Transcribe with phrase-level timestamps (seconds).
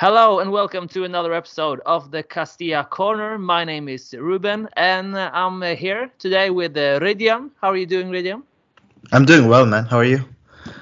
[0.00, 3.36] Hello and welcome to another episode of the Castilla Corner.
[3.36, 7.50] My name is Ruben and I'm here today with uh, Hridyam.
[7.60, 8.42] How are you doing, Hridyam?
[9.12, 9.84] I'm doing well, man.
[9.84, 10.24] How are you?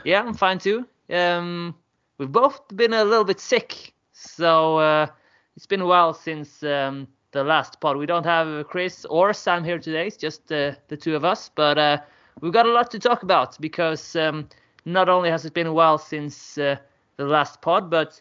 [0.04, 0.86] Yeah, I'm fine too.
[1.10, 1.74] Um,
[2.18, 5.08] we've both been a little bit sick, so uh,
[5.56, 7.96] it's been a while since um, the last pod.
[7.96, 10.06] We don't have Chris or Sam here today.
[10.06, 11.98] It's just uh, the two of us, but uh,
[12.40, 14.48] we've got a lot to talk about because um,
[14.84, 16.76] not only has it been a while since uh,
[17.16, 18.20] the last pod, but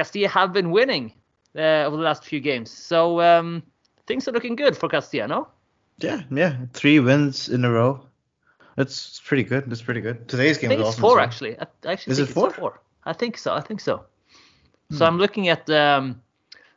[0.00, 1.12] Castilla have been winning
[1.54, 2.70] uh, over the last few games.
[2.70, 3.62] So um,
[4.06, 5.46] things are looking good for Castilla, no?
[5.98, 6.56] Yeah, yeah.
[6.72, 8.00] Three wins in a row.
[8.76, 9.68] That's pretty good.
[9.68, 10.26] That's pretty good.
[10.26, 11.02] Today's game I think was it's awesome.
[11.02, 11.24] four, well.
[11.24, 11.58] actually.
[11.58, 12.50] I actually Is think it four?
[12.50, 12.80] four.
[13.04, 13.52] I think so.
[13.52, 14.06] I think so.
[14.88, 14.96] Hmm.
[14.96, 16.22] So I'm looking at um,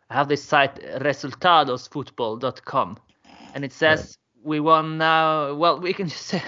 [0.10, 2.98] I have this site resultadosfootball.com,
[3.56, 5.54] and it says we won now.
[5.54, 6.42] Well, we can just say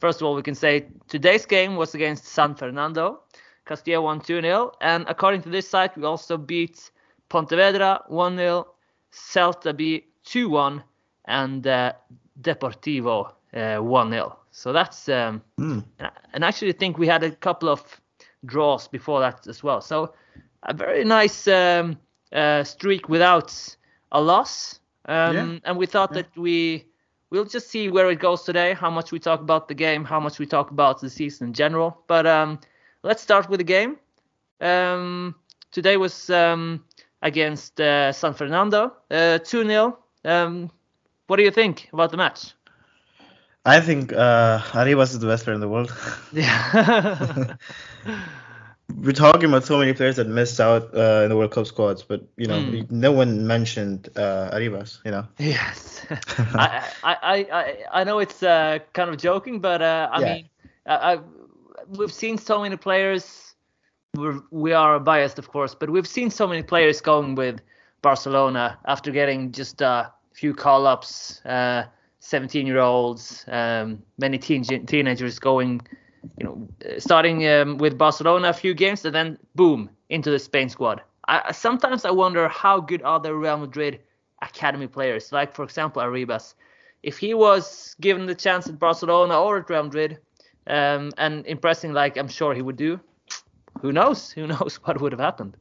[0.00, 3.20] first of all we can say today's game was against San Fernando.
[3.66, 6.90] Castilla won 2-0, and according to this site, we also beat
[7.28, 8.66] Pontevedra 1-0,
[9.12, 10.82] Celta B 2-1,
[11.26, 11.92] and uh,
[12.40, 14.36] Deportivo uh, 1-0.
[14.50, 15.80] So that's um, Hmm.
[16.32, 18.00] and I- actually think we had a couple of
[18.44, 19.80] draws before that as well.
[19.80, 20.12] So
[20.62, 21.96] a very nice um,
[22.32, 23.52] uh, streak without
[24.12, 24.80] a loss.
[25.06, 25.58] Um, Yeah.
[25.64, 26.84] And we thought that we
[27.30, 28.74] we'll just see where it goes today.
[28.74, 31.52] How much we talk about the game, how much we talk about the season in
[31.54, 32.02] general.
[32.06, 32.58] But um,
[33.02, 33.96] let's start with the game.
[34.60, 35.34] Um,
[35.72, 36.84] today was um,
[37.22, 39.96] against uh, San Fernando, uh, 2-0.
[40.24, 40.70] Um,
[41.26, 42.52] what do you think about the match?
[43.64, 45.92] I think uh, Arribas is the best player in the world.
[46.32, 47.56] Yeah.
[48.96, 52.02] We're talking about so many players that missed out uh, in the World Cup squads,
[52.02, 52.90] but you know, Mm.
[52.90, 54.98] no one mentioned uh, Arribas.
[55.04, 55.26] You know.
[55.38, 56.04] Yes,
[56.54, 60.34] I, I, I, I, know it's uh, kind of joking, but uh, I Yeah.
[60.34, 60.48] mean,
[60.86, 61.20] I,
[61.88, 63.54] we've seen so many players.
[64.14, 67.60] We're, we are biased, of course, but we've seen so many players going with
[68.02, 71.40] Barcelona after getting just a few call-ups.
[71.44, 71.84] Uh,
[72.20, 75.80] 17-year-olds, um, many teen, teenagers going,
[76.38, 80.38] you know, uh, starting um, with Barcelona a few games and then boom into the
[80.38, 81.00] Spain squad.
[81.28, 84.00] I- sometimes I wonder how good are the Real Madrid
[84.42, 86.54] academy players, like for example Arribas.
[87.02, 90.18] If he was given the chance at Barcelona or at Real Madrid,
[90.66, 93.00] um, and impressing like I'm sure he would do,
[93.80, 94.30] who knows?
[94.30, 95.56] Who knows what would have happened?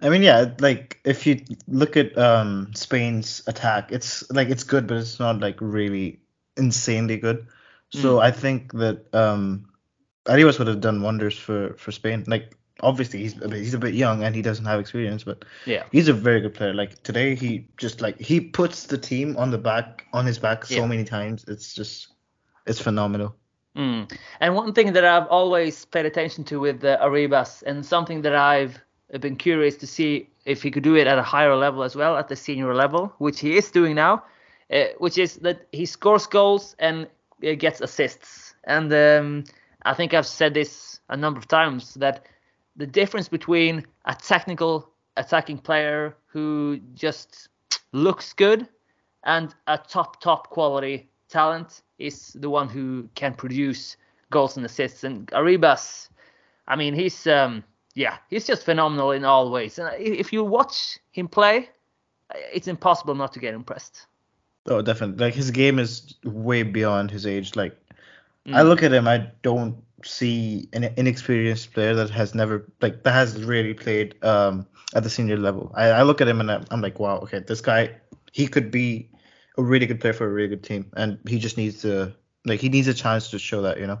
[0.00, 4.86] I mean, yeah, like if you look at um, Spain's attack, it's like it's good,
[4.86, 6.20] but it's not like really
[6.56, 7.46] insanely good.
[7.90, 9.68] So I think that um,
[10.24, 12.24] Arribas would have done wonders for for Spain.
[12.26, 15.44] Like obviously he's a bit, he's a bit young and he doesn't have experience, but
[15.66, 15.84] Yeah.
[15.92, 16.74] he's a very good player.
[16.74, 20.64] Like today, he just like he puts the team on the back on his back
[20.64, 20.86] so Yeah.
[20.86, 21.44] many times.
[21.46, 22.08] It's just
[22.66, 23.36] it's phenomenal.
[23.76, 24.12] Mm.
[24.40, 28.34] And one thing that I've always paid attention to with the Arribas, and something that
[28.34, 28.78] I've
[29.20, 32.16] been curious to see if he could do it at a higher level as well,
[32.16, 34.24] at the senior level, which he is doing now,
[34.72, 37.06] uh, which is that he scores goals and
[37.46, 38.54] uh, gets assists.
[38.64, 39.44] And um,
[39.84, 42.26] I think I've said this a number of times that
[42.76, 47.48] the difference between a technical attacking player who just
[47.92, 48.68] looks good
[49.24, 53.96] and a top top quality talent is the one who can produce
[54.30, 55.04] goals and assists.
[55.04, 56.08] And Arribas,
[56.68, 57.64] I mean, he's um,
[57.94, 59.78] yeah, he's just phenomenal in all ways.
[59.78, 61.68] And if you watch him play,
[62.52, 64.06] it's impossible not to get impressed.
[64.66, 65.24] Oh, definitely.
[65.24, 67.56] Like his game is way beyond his age.
[67.56, 67.76] Like
[68.46, 68.54] mm.
[68.54, 73.12] I look at him, I don't see an inexperienced player that has never like that
[73.12, 75.72] has really played um at the senior level.
[75.74, 77.96] I, I look at him and I'm like, wow, okay, this guy
[78.32, 79.08] he could be
[79.58, 82.14] a really good player for a really good team, and he just needs to
[82.44, 84.00] like he needs a chance to show that, you know.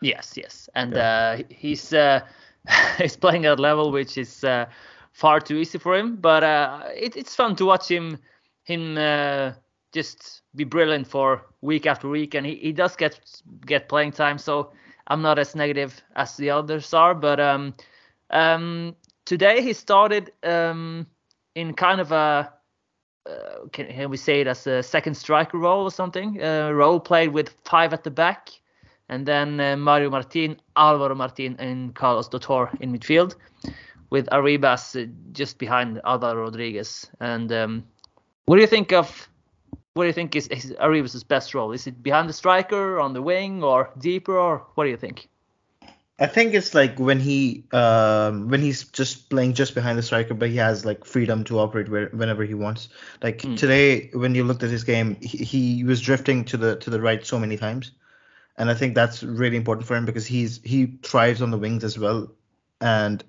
[0.00, 1.36] Yes, yes, and yeah.
[1.38, 2.20] uh, he's uh,
[2.98, 4.66] he's playing at a level which is uh,
[5.12, 8.18] far too easy for him, but uh, it, it's fun to watch him
[8.64, 9.52] him uh,
[9.92, 13.20] just be brilliant for week after week, and he, he does get
[13.66, 14.38] get playing time.
[14.38, 14.72] So
[15.06, 17.74] I'm not as negative as the others are, but um,
[18.30, 21.06] um, today he started um,
[21.54, 22.52] in kind of a
[23.26, 26.42] uh, can, can, we say it as a second striker role or something?
[26.42, 28.50] Uh, role played with five at the back,
[29.08, 33.34] and then uh, Mario Martin, Alvaro Martin, and Carlos Dotor in midfield,
[34.10, 37.10] with Arribas uh, just behind Alvaro Rodriguez.
[37.20, 37.84] And um,
[38.44, 39.28] what do you think of?
[39.94, 41.72] What do you think is, is Arribas' best role?
[41.72, 45.28] Is it behind the striker, on the wing, or deeper, or what do you think?
[46.18, 50.34] I think it's like when he um, when he's just playing just behind the striker,
[50.34, 52.88] but he has like freedom to operate where, whenever he wants.
[53.20, 53.56] Like mm.
[53.56, 57.00] today, when you looked at his game, he, he was drifting to the to the
[57.00, 57.90] right so many times,
[58.56, 61.82] and I think that's really important for him because he's he thrives on the wings
[61.82, 62.30] as well,
[62.80, 63.24] and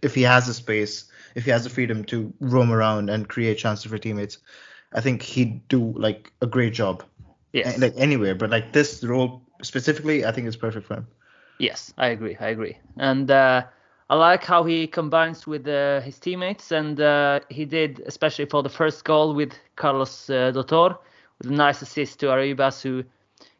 [0.00, 1.04] if he has the space,
[1.34, 4.38] if he has the freedom to roam around and create chances for teammates,
[4.94, 7.04] I think he'd do like a great job.
[7.52, 7.78] Yes.
[7.78, 11.06] Like anywhere, but like this role specifically, I think is perfect for him.
[11.58, 12.36] Yes, I agree.
[12.40, 12.78] I agree.
[12.96, 13.62] And uh,
[14.10, 18.62] I like how he combines with uh, his teammates, and uh, he did especially for
[18.62, 20.96] the first goal with Carlos uh, Dotor,
[21.38, 23.04] with a nice assist to Arribas, who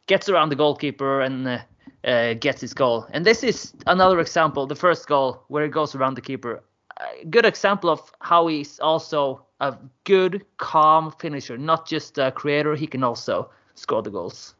[0.07, 1.59] gets around the goalkeeper and uh,
[2.05, 3.07] uh, gets his goal.
[3.11, 6.63] And this is another example, the first goal where he goes around the keeper.
[6.99, 12.75] A good example of how he's also a good, calm finisher, not just a creator.
[12.75, 14.55] He can also score the goals.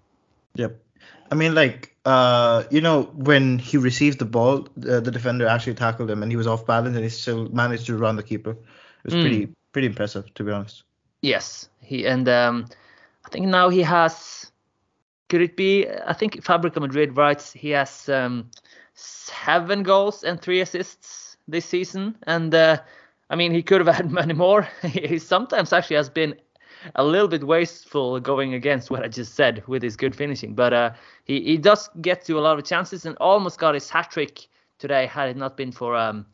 [0.56, 0.85] Yep.
[1.32, 5.74] I mean, like, uh, you know, when he received the ball, uh, the defender actually
[5.74, 8.52] tackled him, and he was off balance, and he still managed to run the keeper.
[8.52, 8.58] It
[9.06, 9.22] was mm.
[9.22, 10.84] pretty, pretty impressive, to be honest.
[11.22, 12.68] Yes, he and um,
[13.26, 14.52] I think now he has.
[15.30, 15.88] Could it be?
[15.90, 18.52] I think Fabrica Madrid writes he has um,
[18.94, 22.78] seven goals and three assists this season, and uh,
[23.30, 24.68] I mean he could have had many more.
[24.84, 26.36] he sometimes actually has been
[26.94, 30.54] a little bit wasteful going against what I just said with his good finishing.
[30.54, 30.92] But uh,
[31.24, 34.48] he, he does get to a lot of chances and almost got his hat trick
[34.78, 36.26] today had it not been for um,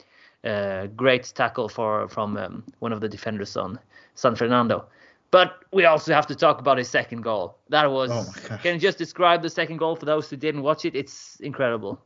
[0.44, 3.80] a great tackle for from um, one of the defenders on
[4.16, 4.86] San Fernando.
[5.32, 7.58] But we also have to talk about his second goal.
[7.70, 8.12] That was.
[8.12, 10.94] Oh can you just describe the second goal for those who didn't watch it?
[10.94, 12.02] It's incredible.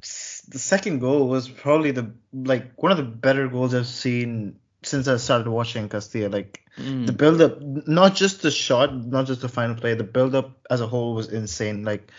[0.00, 5.08] The second goal was probably the like one of the better goals I've seen since
[5.08, 6.28] I started watching Castilla.
[6.28, 7.06] Like mm.
[7.06, 10.58] the build up, not just the shot, not just the final play, the build up
[10.70, 11.84] as a whole was insane.
[11.84, 12.10] Like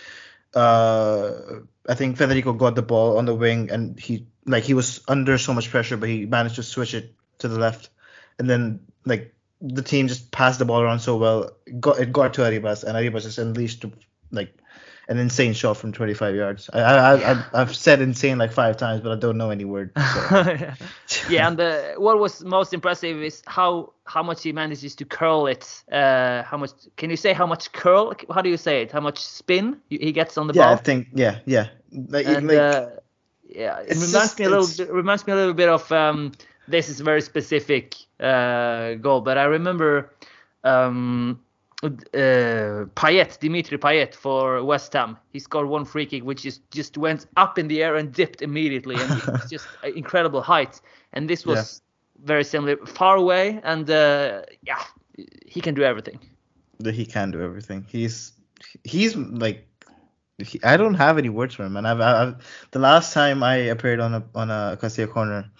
[0.53, 1.31] uh
[1.87, 5.37] I think Federico got the ball on the wing and he like he was under
[5.37, 7.89] so much pressure, but he managed to switch it to the left,
[8.39, 11.51] and then like the team just passed the ball around so well.
[11.65, 13.85] It got it got to Arribas, and Arribas just unleashed
[14.31, 14.53] like
[15.07, 16.69] an insane shot from 25 yards.
[16.71, 17.31] I, I.
[17.53, 19.91] I have said insane like five times, but I don't know any word.
[20.01, 20.37] So.
[20.39, 20.75] yeah,
[21.29, 25.83] and the, what was most impressive is how how much he manages to curl it.
[25.91, 26.71] Uh, how much?
[26.97, 28.13] Can you say how much curl?
[28.33, 28.91] How do you say it?
[28.91, 30.71] How much spin he gets on the yeah, ball?
[30.71, 31.67] Yeah, I think yeah, yeah.
[31.91, 32.89] Like, and, like, uh,
[33.47, 34.67] yeah, it reminds just, me a little.
[34.77, 35.91] Bit, reminds me a little bit of.
[35.91, 36.31] Um,
[36.67, 40.13] this is a very specific uh, goal, but I remember.
[40.63, 41.41] Um,
[41.83, 45.17] uh, Payet, Dimitri Payet for West Ham.
[45.31, 48.41] He scored one free kick, which just just went up in the air and dipped
[48.41, 50.79] immediately, and it was just incredible height.
[51.13, 51.81] And this was
[52.19, 52.27] yeah.
[52.27, 54.83] very similar, far away, and uh, yeah,
[55.45, 56.19] he can do everything.
[56.83, 57.85] He can do everything.
[57.89, 58.33] He's
[58.83, 59.67] he's like
[60.37, 62.35] he, I don't have any words for him, and I've, I've
[62.71, 65.51] the last time I appeared on a on a Castilla corner,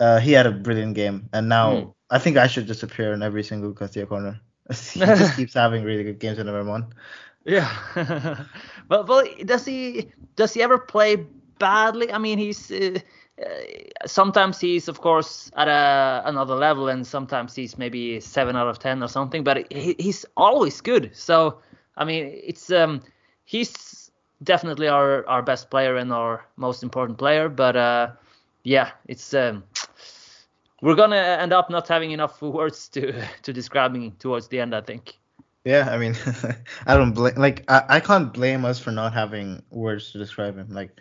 [0.00, 1.94] uh, he had a brilliant game, and now mm.
[2.10, 4.40] I think I should just appear in every single Castilla corner.
[4.94, 6.92] he just keeps having really good games in number one.
[7.44, 7.70] Yeah,
[8.88, 11.16] but but does he does he ever play
[11.58, 12.12] badly?
[12.12, 12.98] I mean, he's uh,
[13.40, 13.46] uh,
[14.06, 18.78] sometimes he's of course at a, another level, and sometimes he's maybe seven out of
[18.78, 19.42] ten or something.
[19.42, 21.10] But he, he's always good.
[21.14, 21.60] So
[21.96, 23.02] I mean, it's um
[23.44, 24.10] he's
[24.42, 27.48] definitely our our best player and our most important player.
[27.48, 28.10] But uh,
[28.64, 29.64] yeah, it's um
[30.80, 34.74] we're gonna end up not having enough words to to describe him towards the end.
[34.74, 35.18] I think.
[35.64, 36.16] Yeah, I mean,
[36.86, 40.56] I don't blame like I, I can't blame us for not having words to describe
[40.56, 40.68] him.
[40.70, 40.98] Like,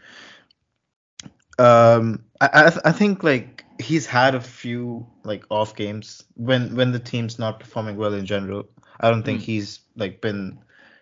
[1.59, 6.75] Um, I I, th- I think like he's had a few like off games when
[6.75, 8.69] when the team's not performing well in general.
[8.99, 9.43] I don't think Mm.
[9.43, 10.59] he's like been,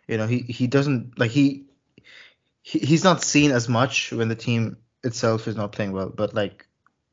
[0.07, 1.65] you know, he he doesn't like he,
[2.63, 6.09] he he's not seen as much when the team itself is not playing well.
[6.09, 6.66] But like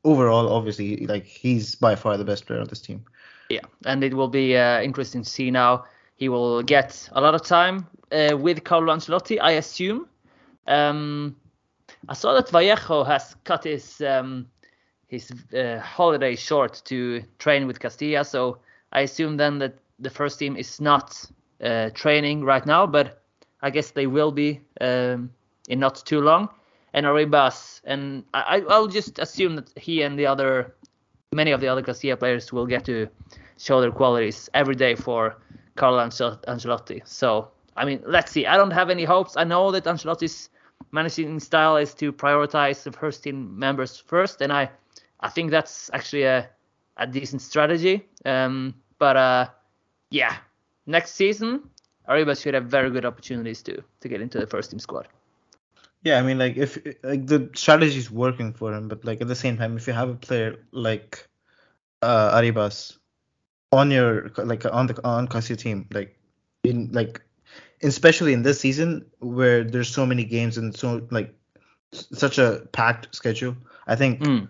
[0.05, 3.03] overall, obviously, like he's by far the best player on this team.
[3.49, 5.85] Yeah, and it will be uh, interesting to see now.
[6.15, 10.07] He will get a lot of time uh, with Carlo Ancelotti, I assume.
[10.67, 11.35] Um,
[12.07, 14.47] I saw that Vallejo has cut his um,
[15.07, 18.59] his uh, holiday short to train with Castilla, so
[18.91, 21.23] I assume then that the first team is not
[21.61, 23.21] uh, training right now, but
[23.61, 25.31] I guess they will be um,
[25.67, 26.49] in not too long.
[26.95, 30.73] And Arribas, and I, I'll just assume that he and the other
[31.35, 33.07] many of the other Castilla players will get to
[33.57, 35.37] show their qualities every day for
[35.75, 37.01] Carlo Ancel- Ancelotti.
[37.05, 38.45] So, I mean, let's see.
[38.45, 39.35] I don't have any hopes.
[39.37, 40.49] I know that Ancelotti's
[40.91, 44.71] managing style is to prioritize the first team members first, and I,
[45.19, 46.49] I think that's actually a,
[46.97, 48.07] a decent strategy.
[48.23, 49.47] Um, but uh,
[50.09, 50.37] yeah,
[50.85, 51.69] next season,
[52.07, 55.07] Arribas should have very good opportunities to to get into the first team squad.
[56.05, 59.27] Yeah, I mean, like if like the strategy is working for him, but like at
[59.27, 61.27] the same time, if you have a player like
[62.03, 62.97] uh Arribas
[63.71, 66.15] on your like on the on Casio team, like
[66.63, 67.21] in like
[67.81, 71.33] especially in this season where there's so many games and so like
[71.91, 73.57] such a packed schedule,
[73.87, 74.47] I think Mm.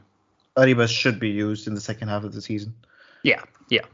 [0.57, 2.73] Arribas should be used in the second half of the season.
[3.23, 3.85] Yeah, yeah.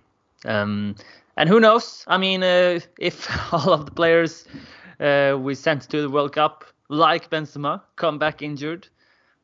[0.45, 0.95] Um,
[1.37, 2.05] and who knows?
[2.07, 4.45] I mean, uh, if all of the players
[4.99, 8.87] uh, we sent to the World Cup, like Benzema, come back injured,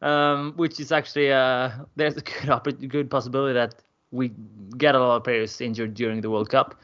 [0.01, 3.75] um, which is actually uh, there's a good good possibility that
[4.11, 4.31] we
[4.77, 6.75] get a lot of players injured during the World Cup.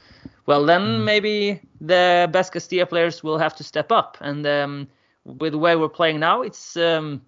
[0.46, 4.18] Well, then maybe the best Castilla players will have to step up.
[4.20, 4.88] And um,
[5.26, 7.22] with the way we're playing now, it's um,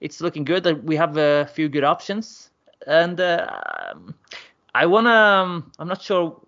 [0.00, 2.50] it's looking good that we have a few good options.
[2.86, 3.46] And uh,
[4.74, 5.10] I wanna.
[5.10, 6.40] Um, I'm not sure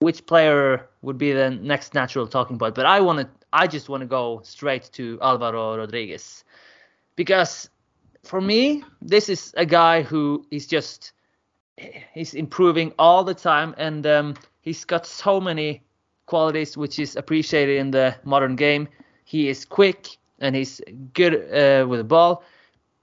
[0.00, 3.28] which player would be the next natural talking point, but I want to.
[3.52, 6.44] I just want to go straight to Alvaro Rodriguez
[7.16, 7.68] because
[8.22, 11.12] for me, this is a guy who is just
[12.12, 15.82] he's improving all the time, and um, he's got so many
[16.26, 18.88] qualities which is appreciated in the modern game.
[19.24, 20.80] He is quick and he's
[21.14, 22.44] good uh, with the ball,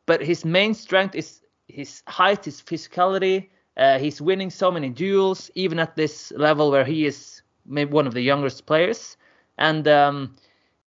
[0.05, 3.49] but his main strength is his height, his physicality.
[3.77, 7.38] Uh, he's winning so many duels, even at this level where he is
[7.69, 9.17] maybe one of the youngest players.
[9.57, 10.35] And um,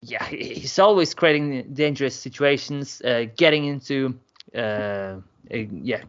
[0.02, 4.20] yeah, he's always creating dangerous situations, uh, getting into
[4.56, 5.18] uh,
[5.50, 6.02] yeah,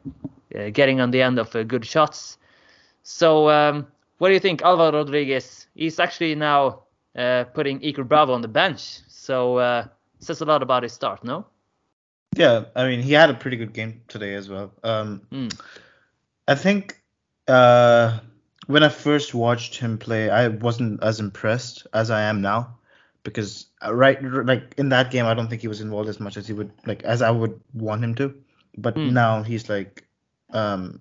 [0.56, 2.38] uh, getting on the end of uh, good shots.
[3.02, 3.86] So um,
[4.18, 5.66] what do you think, Alvaro Rodriguez?
[5.74, 6.84] He's actually now
[7.16, 9.86] uh, putting Iker Bravo on the bench, so uh,
[10.20, 11.46] says a lot about his start, no?
[12.36, 14.72] Yeah, I mean, he had a pretty good game today as well.
[14.82, 15.52] Um, Mm.
[16.48, 17.00] I think
[17.48, 18.18] uh,
[18.66, 22.78] when I first watched him play, I wasn't as impressed as I am now,
[23.24, 26.36] because uh, right, like in that game, I don't think he was involved as much
[26.36, 28.34] as he would, like as I would want him to.
[28.76, 29.12] But Mm.
[29.12, 30.06] now he's like,
[30.52, 31.00] um,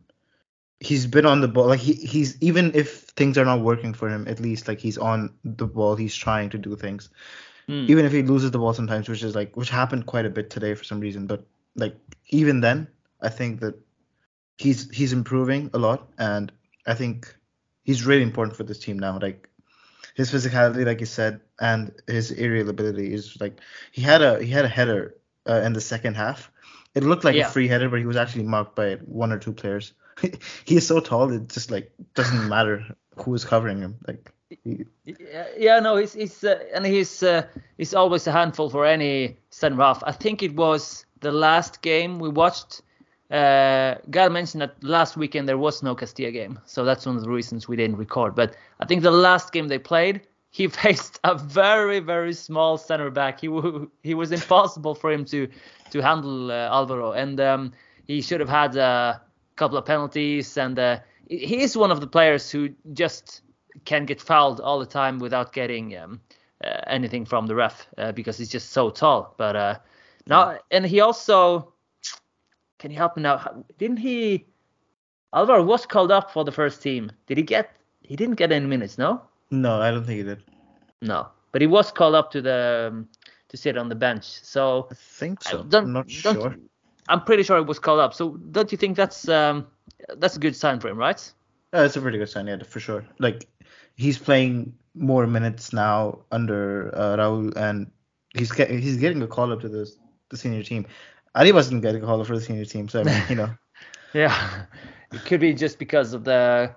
[0.80, 1.68] he's been on the ball.
[1.68, 4.98] Like he, he's even if things are not working for him, at least like he's
[4.98, 5.96] on the ball.
[5.96, 7.10] He's trying to do things
[7.70, 7.88] Mm.
[7.88, 10.50] even if he loses the ball sometimes, which is like which happened quite a bit
[10.50, 11.28] today for some reason.
[11.28, 11.96] But like
[12.30, 12.88] even then,
[13.22, 13.76] I think that
[14.58, 16.52] he's he's improving a lot, and
[16.86, 17.36] I think
[17.92, 19.20] he's really important for this team now.
[19.22, 19.50] Like
[20.16, 23.60] his physicality, like you said, and his aerial ability is like
[23.92, 25.16] he had a he had a header
[25.50, 26.52] uh, in the second half.
[26.96, 27.48] It looked like Yeah.
[27.48, 29.94] a free header, but he was actually marked by one or two players.
[30.66, 32.84] he is so tall, it just like doesn't matter
[33.16, 33.96] who is covering him.
[34.08, 34.32] Like
[34.64, 37.44] he, Yeah, yeah, no, he's he's uh, and he's uh,
[37.78, 40.04] he's always a handful for any center half.
[40.04, 42.82] I think it was the last game we watched.
[43.32, 47.24] Uh, Gal mentioned that last weekend there was no Castilla game, so that's one of
[47.24, 48.36] the reasons we didn't record.
[48.36, 50.22] But I think the last game they played,
[50.52, 53.40] he faced a very very small center back.
[53.40, 55.48] He w- he was impossible for him to
[55.92, 57.72] to handle uh, Alvaro, and um,
[58.06, 59.22] he should have had a
[59.56, 60.58] couple of penalties.
[60.58, 63.42] And uh, he is one of the players who just
[63.86, 66.20] can get fouled all the time without getting um,
[66.64, 69.34] uh, anything from the ref uh, because he's just so tall.
[69.38, 69.76] But uh,
[70.28, 71.71] now, and he also
[72.82, 73.64] can you help me now?
[73.78, 74.46] Didn't he?
[75.34, 77.12] Alvaro was called up for the first team.
[77.28, 77.70] Did he get?
[78.02, 79.22] He didn't get any minutes, no.
[79.52, 80.44] no, I don't think he did.
[81.02, 83.08] No, but he was called up to the um,
[83.50, 84.26] to sit on the bench.
[84.26, 85.64] So I think I so.
[85.64, 86.56] don't- I'm not sure.
[87.08, 88.14] I'm pretty sure he was called up.
[88.14, 89.68] So don't you think that's um,
[90.18, 91.22] that's a good sign for him, right?
[91.74, 93.06] Yeah, it's a pretty good sign, yeah, for sure.
[93.20, 93.48] Like
[93.96, 97.92] he's playing more minutes now under uh, Raul, and
[98.36, 99.90] he's get, he's getting a call up to the
[100.30, 100.86] the senior team.
[101.36, 103.50] Ali wasn't getting called for the senior team, so I mean, you know.
[104.14, 104.66] yeah,
[105.12, 106.72] it could be just because of the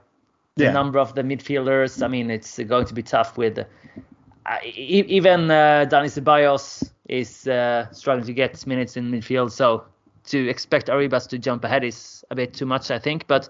[0.57, 0.71] the Yeah.
[0.71, 2.03] number of the midfielders.
[2.03, 3.59] I mean, it's going to be tough with.
[3.59, 9.85] Uh, even uh, Dani Ceballos is uh, struggling to get minutes in midfield, so
[10.25, 13.27] to expect Arribas to jump ahead is a bit too much, I think.
[13.27, 13.49] But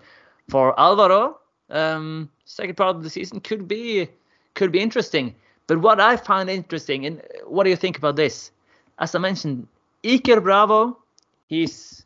[0.49, 1.38] for Alvaro,
[1.70, 4.08] um, second part of the season could be
[4.54, 5.34] could be interesting.
[5.66, 8.50] But what I find interesting, and what do you think about this?
[8.99, 9.66] As I mentioned,
[10.04, 10.99] Iker Bravo,
[11.46, 12.04] he's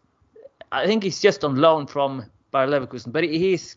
[0.70, 3.76] I think he's just on loan from Bayer Leverkusen, but he's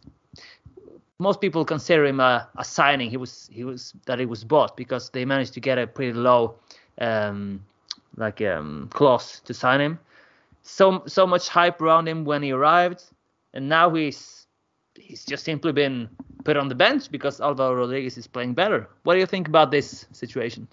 [1.19, 3.09] most people consider him a, a signing.
[3.09, 6.13] He was he was that he was bought because they managed to get a pretty
[6.13, 6.55] low
[6.99, 7.63] um,
[8.17, 9.99] like um, clause to sign him.
[10.63, 13.03] So so much hype around him when he arrived,
[13.53, 14.47] and now he's
[14.95, 16.09] he's just simply been
[16.43, 18.89] put on the bench because Alvaro Rodriguez is playing better.
[19.03, 20.67] What do you think about this situation?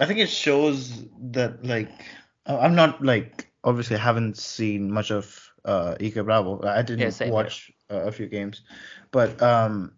[0.00, 1.90] I think it shows that like
[2.46, 6.62] I'm not like obviously I haven't seen much of uh Iker Bravo.
[6.66, 8.62] I didn't Yeah, watch uh, a few games,
[9.10, 9.92] but um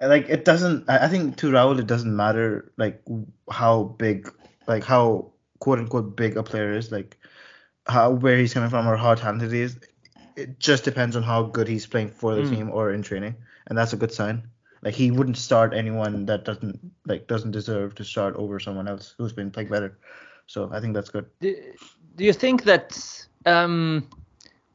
[0.00, 0.88] like it doesn't.
[0.88, 3.02] I I think to Raul it doesn't matter like
[3.50, 4.30] how big
[4.66, 7.18] like how quote unquote big a player is like
[7.86, 9.78] how where he's coming from or how talented he is.
[10.36, 12.44] It just depends on how good he's playing for the Mm.
[12.44, 14.48] team or in training, and that's a good sign.
[14.82, 19.14] Like he wouldn't start anyone that doesn't like doesn't deserve to start over someone else
[19.18, 19.98] who's been playing better.
[20.46, 21.26] So I think that's good.
[21.40, 21.54] do,
[22.16, 24.08] do you think that um,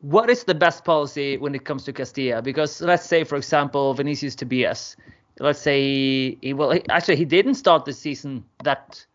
[0.02, 2.42] what is the best policy when it comes to Castilla?
[2.42, 4.96] Because let's say, for example, Vinicius Tobias.
[5.40, 9.06] Let's say he, well, actually he didn't start the season that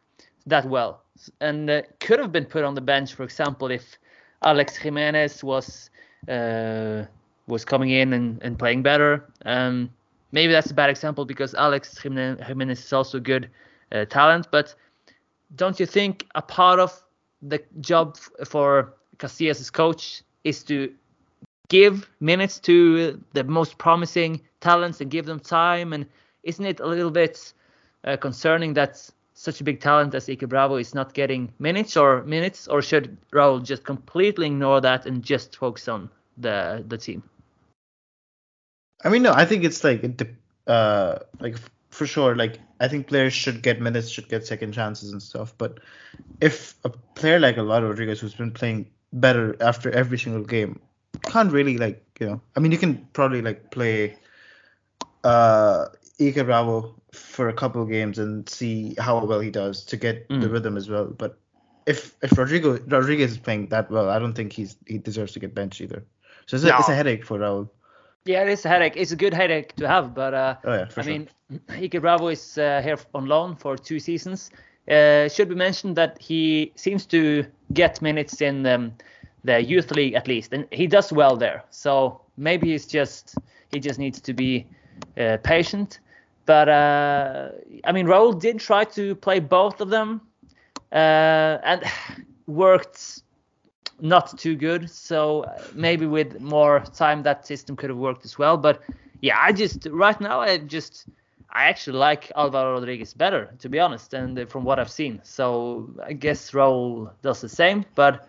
[0.46, 1.02] that well,
[1.40, 3.98] and uh, could have been put on the bench, for example, if
[4.44, 5.90] Alex Jimenez was
[6.28, 7.04] uh,
[7.46, 9.28] was coming in and, and playing better.
[9.44, 9.90] Um,
[10.32, 13.50] maybe that's a bad example because Alex Jimenez, is also good
[13.92, 14.74] uh, talent, but
[15.56, 17.02] don't you think a part of
[17.42, 20.92] the job for Castilla's coach is to
[21.68, 25.92] give minutes to the most promising talents and give them time?
[25.92, 26.06] And
[26.42, 27.52] isn't it a little bit
[28.04, 32.22] uh, concerning that such a big talent as Iker Bravo is not getting minutes or
[32.24, 37.22] minutes, or should Raul just completely ignore that and just focus on the the team?
[39.04, 40.04] I mean, no, I think it's like
[40.66, 41.56] uh like
[41.92, 42.34] for sure.
[42.34, 45.54] Like I think players should get minutes, should get second chances and stuff.
[45.58, 45.78] But
[46.40, 50.80] if a player like Alvaro Rodriguez, who's been playing better after every single game,
[51.28, 52.40] can't really like you know.
[52.56, 54.16] I mean, you can probably like play
[55.24, 55.86] uh
[56.18, 60.28] Iker Bravo for a couple of games and see how well he does to get
[60.28, 60.52] the Mm.
[60.52, 61.06] rhythm as well.
[61.06, 61.38] But
[61.86, 65.40] if if Rodrigo Rodriguez is playing that well, I don't think he's he deserves to
[65.40, 66.04] get benched either.
[66.46, 67.68] So it's, a, it's a headache for Raul.
[68.24, 68.94] Yeah, it is a headache.
[68.96, 71.04] It's a good headache to have, but uh, Oh yeah, I sure.
[71.04, 71.28] mean,
[71.68, 74.50] Iker Bravo is uh, here on loan for two seasons.
[74.88, 78.92] Uh, should be mentioned that he seems to get minutes in um,
[79.44, 81.64] the youth league at least, and he does well there.
[81.70, 83.36] So maybe he's just
[83.70, 84.66] he just needs to be
[85.18, 86.00] uh, patient.
[86.46, 87.50] But uh,
[87.84, 90.20] I mean, Raul did try to play both of them,
[90.92, 91.82] uh, and
[92.46, 93.22] worked
[94.02, 94.90] not too good.
[94.90, 98.56] So uh, maybe with more time, that system could have worked as well.
[98.56, 98.82] But
[99.20, 101.06] yeah, I just right now I just
[101.50, 105.20] I actually like Alvaro Rodriguez better, to be honest, and from what I've seen.
[105.22, 108.28] So I guess Raul does the same, but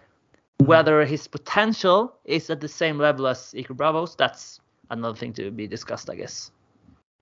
[0.57, 5.51] whether his potential is at the same level as Iker Bravo's, that's another thing to
[5.51, 6.51] be discussed, I guess.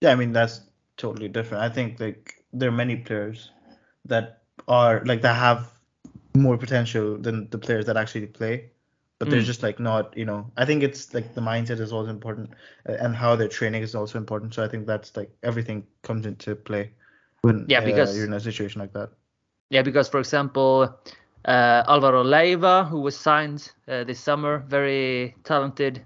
[0.02, 0.62] Yeah, I mean that's
[0.98, 1.64] totally different.
[1.64, 3.52] I think like there are many players
[4.06, 5.72] that are like that have
[6.36, 8.72] more potential than the players that actually play,
[9.20, 9.46] but they're Mm.
[9.46, 10.52] just like not, you know.
[10.58, 12.52] I think it's like the mindset is also important
[12.88, 14.54] uh, and how their training is also important.
[14.54, 16.92] So I think that's like everything comes into play
[17.42, 19.12] when Yeah, uh, because- you're in a situation like that.
[19.70, 20.90] Yeah, because for example,
[21.46, 26.02] uh, Alvaro Leiva, who was signed uh, this summer, very talented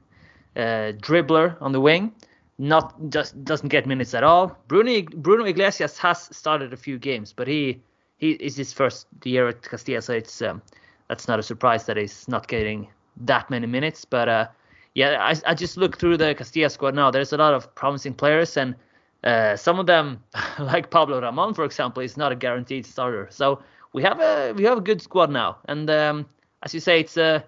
[0.55, 2.13] uh, dribbler on the wing,
[2.57, 4.57] not just doesn't get minutes at all.
[4.67, 7.81] Bruno Bruno Iglesias has started a few games, but he
[8.17, 10.62] he is his first year at Castilla, so it's um,
[11.08, 14.06] that's not a surprise that he's not getting that many minutes.
[14.06, 14.47] But uh,
[14.93, 17.12] yeah, I, I just look through the Castilla squad now.
[17.12, 18.75] There's a lot of promising players, and
[19.23, 20.23] uh, some of them,
[20.60, 23.28] like Pablo Ramon, for example, is not a guaranteed starter.
[23.32, 23.62] So
[23.93, 26.25] we have a we have a good squad now, and um,
[26.63, 27.43] as you say, it's a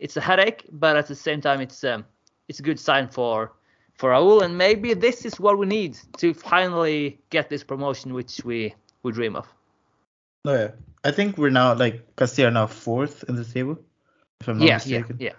[0.00, 2.04] it's a headache, but at the same time, it's um,
[2.48, 3.52] it's a good sign for
[3.94, 8.40] for Raul, and maybe this is what we need to finally get this promotion, which
[8.44, 9.46] we we dream of.
[10.44, 10.70] Oh yeah,
[11.04, 13.78] I think we're now like Castilla are now fourth in the table.
[14.40, 15.16] If I'm not yeah, yeah, mistaken.
[15.20, 15.32] yeah.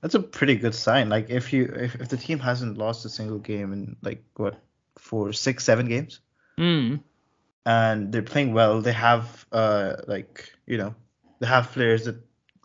[0.00, 1.08] That's a pretty good sign.
[1.08, 4.58] Like if you if, if the team hasn't lost a single game in like what
[4.98, 6.20] four, six, seven games,
[6.58, 7.00] Mm.
[7.66, 10.94] and they're playing well, they have uh like you know
[11.40, 12.16] they have players that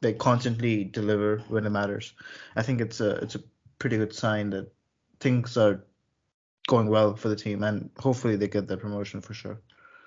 [0.01, 2.13] they constantly deliver when it matters.
[2.55, 3.43] I think it's a it's a
[3.79, 4.71] pretty good sign that
[5.19, 5.83] things are
[6.67, 9.59] going well for the team, and hopefully they get their promotion for sure.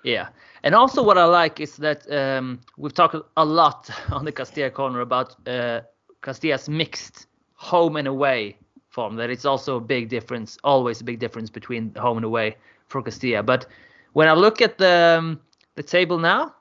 [0.05, 0.29] Yeah,
[0.63, 4.69] and also what I like is that um, we've talked a lot on the Castilla
[4.69, 5.81] corner about uh,
[6.21, 8.55] Castilla's mixed home and away
[8.89, 9.15] form.
[9.15, 12.55] That it's also a big difference, always a big difference between home and away
[12.87, 13.41] for Castilla.
[13.41, 13.65] But
[14.13, 15.41] when I look at the um,
[15.75, 16.53] the table now,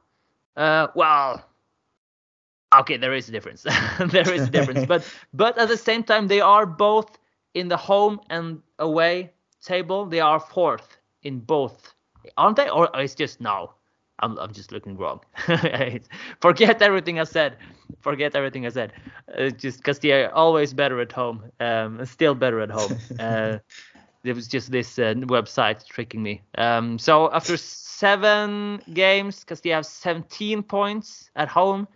[0.57, 1.45] uh, well,
[2.81, 3.63] okay, there is a difference.
[4.07, 5.05] there is a difference, but
[5.35, 7.19] but at the same time, they are both
[7.55, 10.07] in the home and away table.
[10.07, 11.94] They are fourth in both,
[12.37, 12.69] aren't they?
[12.69, 13.73] Or it's just no.
[14.21, 15.21] I'm, I'm just looking wrong.
[16.41, 17.57] Forget everything I said.
[18.01, 18.93] Forget everything I said.
[19.37, 21.43] Uh, just Castilla always better at home.
[21.61, 22.97] Um, still better at home.
[23.19, 23.59] Uh,
[24.23, 26.43] it was just this uh, website tricking me.
[26.57, 31.87] Um, so after seven games, Castilla have 17 points at home,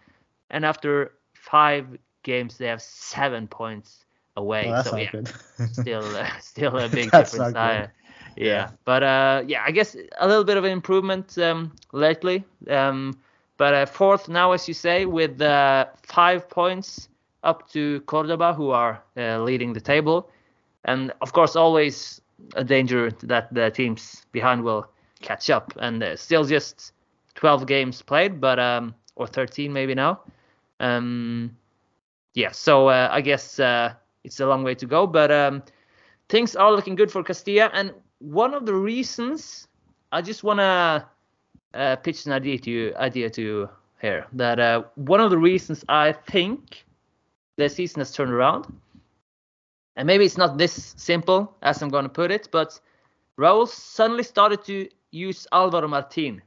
[0.51, 1.87] and after five
[2.23, 4.05] games, they have seven points
[4.37, 4.69] away.
[4.69, 5.11] Well, so yeah,
[5.73, 7.39] still uh, still a big difference.
[7.39, 7.57] not good.
[7.57, 7.89] I-
[8.39, 12.45] yeah, but uh, yeah, I guess a little bit of improvement um, lately.
[12.71, 13.19] Um,
[13.57, 17.09] but uh, fourth now, as you say, with uh, five points
[17.43, 20.31] up to Cordoba, who are uh, leading the table,
[20.85, 22.21] and of course, always
[22.55, 24.87] a danger that the teams behind will
[25.21, 25.73] catch up.
[25.81, 26.93] And uh, still just
[27.35, 30.21] 12 games played, but um, or 13 maybe now.
[30.79, 31.57] Um,
[32.35, 35.65] yeah, so uh, I guess it's a long way to go, but um,
[36.29, 37.69] things are looking good for Castilla.
[37.73, 39.69] And one of the reasons
[40.13, 41.07] I just want to
[41.75, 43.69] uh, pitch an idea to you, idea to you
[44.01, 46.85] here that uh, one of the reasons I think
[47.57, 48.67] the season has turned around,
[49.97, 52.81] and maybe it's not this simple as I'm going to put it, but
[53.39, 56.43] Raul suddenly started to use Alvaro Martin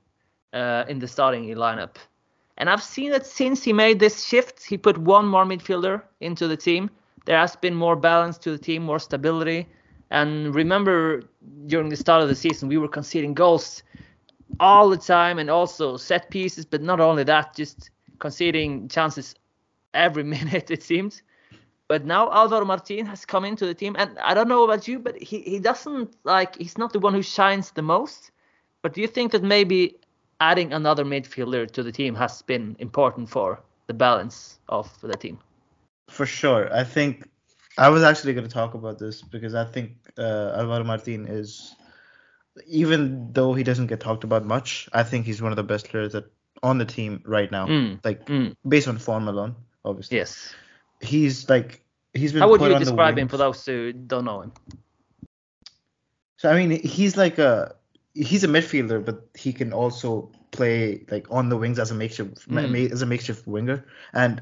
[0.54, 1.96] uh, in the starting lineup.
[2.58, 6.48] And I've seen that since he made this shift, he put one more midfielder into
[6.48, 6.90] the team.
[7.26, 9.68] There has been more balance to the team, more stability.
[10.12, 11.24] And remember,
[11.68, 13.82] during the start of the season, we were conceding goals
[14.60, 19.34] all the time and also set pieces, but not only that, just conceding chances
[19.94, 21.24] every minute, it seems.
[21.88, 25.00] But now Alvaro Martin has come into the team, and I don't know about you,
[25.00, 28.32] but he, he doesn't like he's not the one who shines the most.
[28.82, 29.98] But do you think that maybe
[30.40, 35.40] adding another midfielder to the team has been important for the balance of the team?
[36.10, 36.74] For sure.
[36.74, 37.30] I think
[37.78, 41.76] I was actually going to talk about this because I think uh, Alvaro Martin is,
[42.68, 45.90] even though he doesn't get talked about much, I think he's one of the best
[45.90, 46.26] players that
[46.64, 47.68] on the team right now.
[47.68, 48.56] Mm, Like mm.
[48.68, 50.18] based on form alone, obviously.
[50.18, 50.54] Yes.
[51.00, 54.42] He's like he's been How would you on describe him for those who don't know
[54.42, 54.52] him?
[56.38, 57.76] So I mean, he's like a
[58.14, 62.48] he's a midfielder, but he can also play like on the wings as a makeshift
[62.50, 62.72] Mm.
[62.72, 64.42] ma- as a makeshift winger, and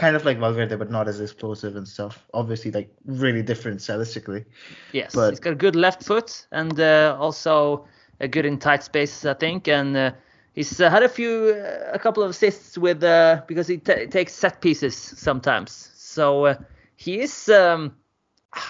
[0.00, 2.26] kind of like Valverde, but not as explosive and stuff.
[2.32, 4.44] Obviously, like really different stylistically.
[4.92, 7.86] Yes, But- he's got a good left foot and uh, also
[8.20, 9.68] a good in tight spaces, I think.
[9.68, 10.12] And uh,
[10.54, 14.06] he's uh, had a few, uh, a couple of assists with uh, because he ta
[14.10, 15.90] takes set pieces sometimes.
[15.94, 16.54] So uh,
[16.96, 17.48] he is.
[17.48, 17.94] Um,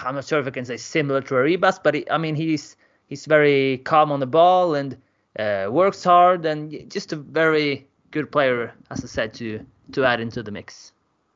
[0.05, 2.75] I'm not sure if I can say similar to Arribas, but he, I mean he's
[3.07, 4.97] he's very calm on the ball and
[5.39, 10.19] uh, works hard and just a very good player, as I said, to to add
[10.19, 10.91] into the mix.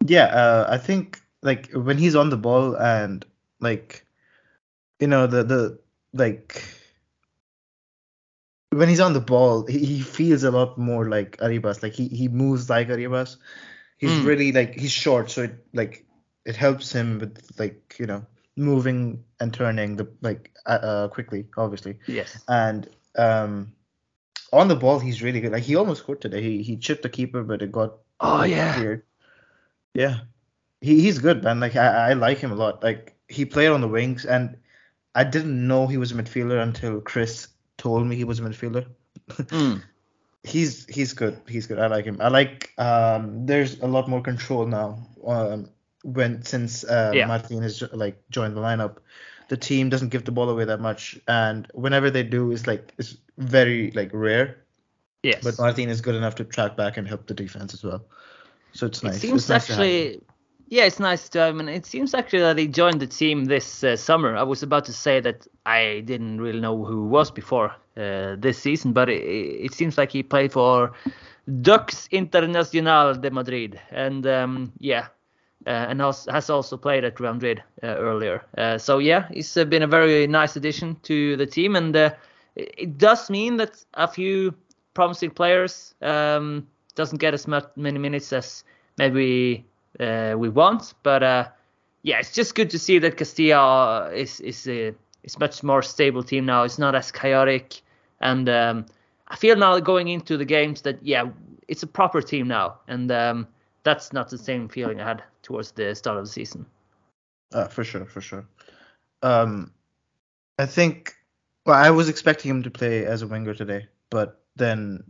[0.08, 3.26] Yeah, uh, I think like when he's on the ball and
[3.60, 4.06] like
[5.00, 5.80] you know the the
[6.13, 6.63] like
[8.72, 11.82] when he's on the ball, he, he feels a lot more like Arribas.
[11.84, 13.38] Like he he moves like Arribas.
[13.98, 14.26] He's Mm.
[14.26, 16.06] really like he's short, so it like
[16.46, 18.26] it helps him with like you know
[18.58, 21.98] moving and turning the like uh, uh quickly, obviously.
[22.08, 22.44] Yes.
[22.48, 23.74] And um
[24.52, 25.52] on the ball, he's really good.
[25.54, 26.41] Like he almost scored today.
[26.41, 28.74] He he chipped the keeper, but it got Oh yeah.
[28.76, 29.04] cleared.
[29.95, 30.19] Yeah,
[30.81, 31.60] he he's good, man.
[31.60, 32.84] Like I I like him a lot.
[32.84, 34.58] Like he played on the wings, and
[35.15, 38.86] I didn't know he was a midfielder until Chris told me he was a midfielder.
[39.29, 39.81] Mm.
[40.43, 41.39] he's he's good.
[41.47, 41.79] He's good.
[41.79, 42.17] I like him.
[42.19, 43.45] I like um.
[43.45, 44.99] There's a lot more control now.
[45.25, 45.69] Um,
[46.03, 47.25] when since uh, Yeah.
[47.25, 48.97] Martin has like joined the lineup,
[49.49, 52.93] the team doesn't give the ball away that much, and whenever they do, it's like
[52.97, 54.58] it's very like rare.
[55.23, 55.43] Yes.
[55.43, 58.05] But Martin is good enough to track back and help the defense as well.
[58.76, 59.16] So it's nice.
[59.16, 60.22] It seems it's nice to actually,
[60.68, 61.70] yeah, it's nice to have him.
[61.70, 64.36] It seems actually that he joined the team this uh, summer.
[64.36, 68.36] I was about to say that I didn't really know who he was before uh,
[68.38, 70.92] this season, but it, it seems like he played for
[71.62, 75.08] Dux Internacional de Madrid, and um, yeah,
[75.66, 78.44] uh, and has also played at Real Madrid uh, earlier.
[78.58, 82.10] Uh, so yeah, he's uh, been a very nice addition to the team, and uh,
[82.58, 84.54] it, it does mean that a few
[84.94, 88.63] promising players um, doesn't get as much many minutes as
[88.97, 89.65] maybe
[89.99, 90.93] uh, we want.
[91.03, 91.47] But uh,
[92.03, 96.23] yeah, it's just good to see that Castilla is is a is much more stable
[96.23, 96.63] team now.
[96.63, 97.81] It's not as chaotic,
[98.21, 98.86] and um,
[99.27, 101.29] I feel now going into the games that yeah,
[101.67, 103.47] it's a proper team now, and um,
[103.84, 106.65] that's not the same feeling I had towards the start of the season.
[107.53, 108.45] Uh, for sure, for sure.
[109.21, 109.71] Um,
[110.58, 111.15] I think.
[111.65, 115.03] Well, I was expecting him to play as a winger today, but then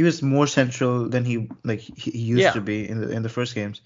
[0.00, 2.52] he was more central than he like he used yeah.
[2.52, 3.82] to be in the in the first games.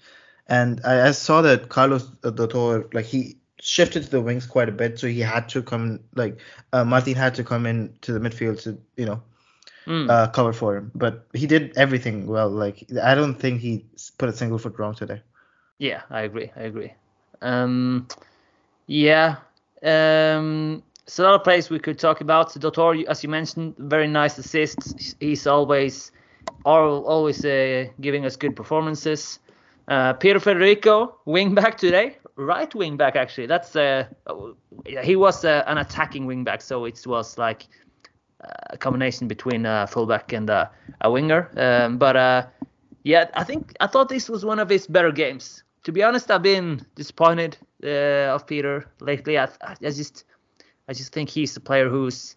[0.47, 4.71] And I, I saw that Carlos Dotor like he shifted to the wings quite a
[4.71, 6.39] bit, so he had to come like
[6.71, 9.21] uh, Martin had to come in to the midfield to you know
[9.85, 10.09] mm.
[10.09, 10.89] uh, cover for him.
[10.95, 12.49] But he did everything well.
[12.49, 13.83] Like I don't think he
[14.17, 15.21] put a single foot wrong today.
[15.79, 16.49] Yeah, I agree.
[16.55, 16.93] I agree.
[17.41, 18.07] Um,
[18.87, 19.35] yeah.
[19.83, 25.15] Um, so another place we could talk about Dotor, as you mentioned, very nice assists.
[25.19, 26.11] He's always
[26.63, 29.39] always uh, giving us good performances.
[29.87, 33.47] Uh, Pedro Federico, wing back today, right wing back actually.
[33.47, 34.07] That's uh,
[35.03, 37.67] he was uh, an attacking wing back, so it was like
[38.43, 41.51] uh, a combination between a fullback and a, a winger.
[41.55, 42.47] Um, but uh,
[43.03, 45.63] yeah, I think I thought this was one of his better games.
[45.83, 49.37] To be honest, I've been disappointed uh, of Peter lately.
[49.37, 50.25] I, I, just
[50.87, 52.35] I just think he's the player who's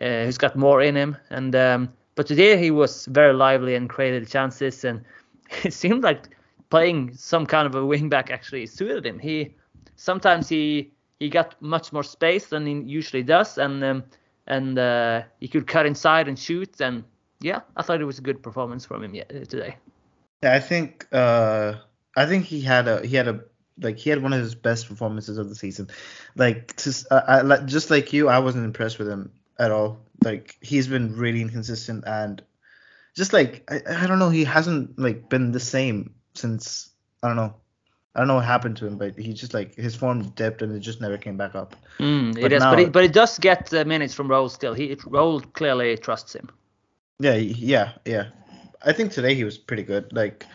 [0.00, 1.16] who's got more in him.
[1.30, 5.04] And um, but today he was very lively and created chances, and
[5.64, 6.36] it seemed like
[6.70, 9.18] playing some kind of a wing back actually suited him.
[9.18, 9.54] He
[9.96, 14.04] sometimes he he got much more space than he usually does, and um,
[14.46, 16.80] and uh, he could cut inside and shoot.
[16.80, 17.04] And
[17.40, 19.12] yeah, I thought it was a good performance from him
[19.48, 19.76] today.
[20.42, 21.74] Yeah, I think uh,
[22.16, 23.40] I think he had a he had a
[23.80, 25.88] like he had one of his best performances of the season.
[26.36, 30.00] Like just, uh, I, like just like you, I wasn't impressed with him at all.
[30.24, 32.42] Like he's been really inconsistent and
[33.14, 36.90] just like I, I don't know, he hasn't like been the same since
[37.22, 37.54] I don't know.
[38.14, 40.74] I don't know what happened to him, but he just like his form dipped and
[40.74, 41.76] it just never came back up.
[42.00, 44.50] Mm, but it is, now, but it, but it does get uh, minutes from Raul
[44.50, 44.74] still.
[44.74, 46.48] He Raul clearly trusts him.
[47.20, 48.30] Yeah, yeah, yeah.
[48.82, 50.12] I think today he was pretty good.
[50.12, 50.46] Like,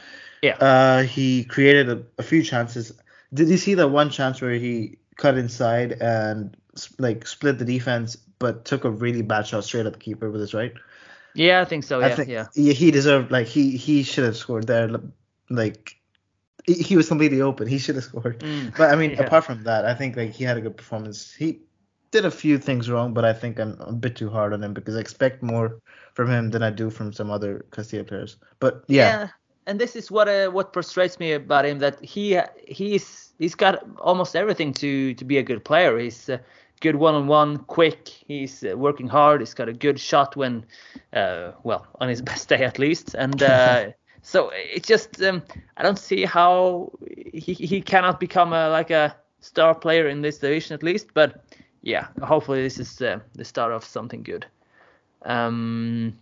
[0.41, 2.91] yeah, uh, he created a, a few chances.
[3.33, 6.55] Did you see that one chance where he cut inside and
[6.99, 10.41] like split the defense, but took a really bad shot straight at the keeper with
[10.41, 10.73] his right?
[11.33, 11.99] Yeah, I think so.
[11.99, 12.45] Yeah, think yeah.
[12.53, 14.89] He deserved like he he should have scored there
[15.49, 15.97] like
[16.65, 17.67] he was completely open.
[17.67, 18.39] He should have scored.
[18.39, 19.23] Mm, but I mean, yeah.
[19.23, 21.33] apart from that, I think like he had a good performance.
[21.33, 21.59] He
[22.11, 24.73] did a few things wrong, but I think I'm a bit too hard on him
[24.73, 25.79] because I expect more
[26.13, 28.37] from him than I do from some other Castilla players.
[28.59, 29.21] But yeah.
[29.21, 29.27] yeah
[29.65, 33.83] and this is what uh, what frustrates me about him that he he's he's got
[33.99, 35.97] almost everything to to be a good player.
[35.97, 36.37] He's uh,
[36.81, 38.09] good one on one, quick.
[38.09, 39.41] He's uh, working hard.
[39.41, 40.65] He's got a good shot when,
[41.13, 43.91] uh, well, on his best day at least, and uh,
[44.21, 45.41] so it's just um,
[45.77, 46.91] I don't see how
[47.33, 51.07] he he cannot become a like a star player in this division at least.
[51.13, 51.43] But
[51.81, 54.45] yeah, hopefully this is uh, the start of something good.
[55.25, 56.17] Um,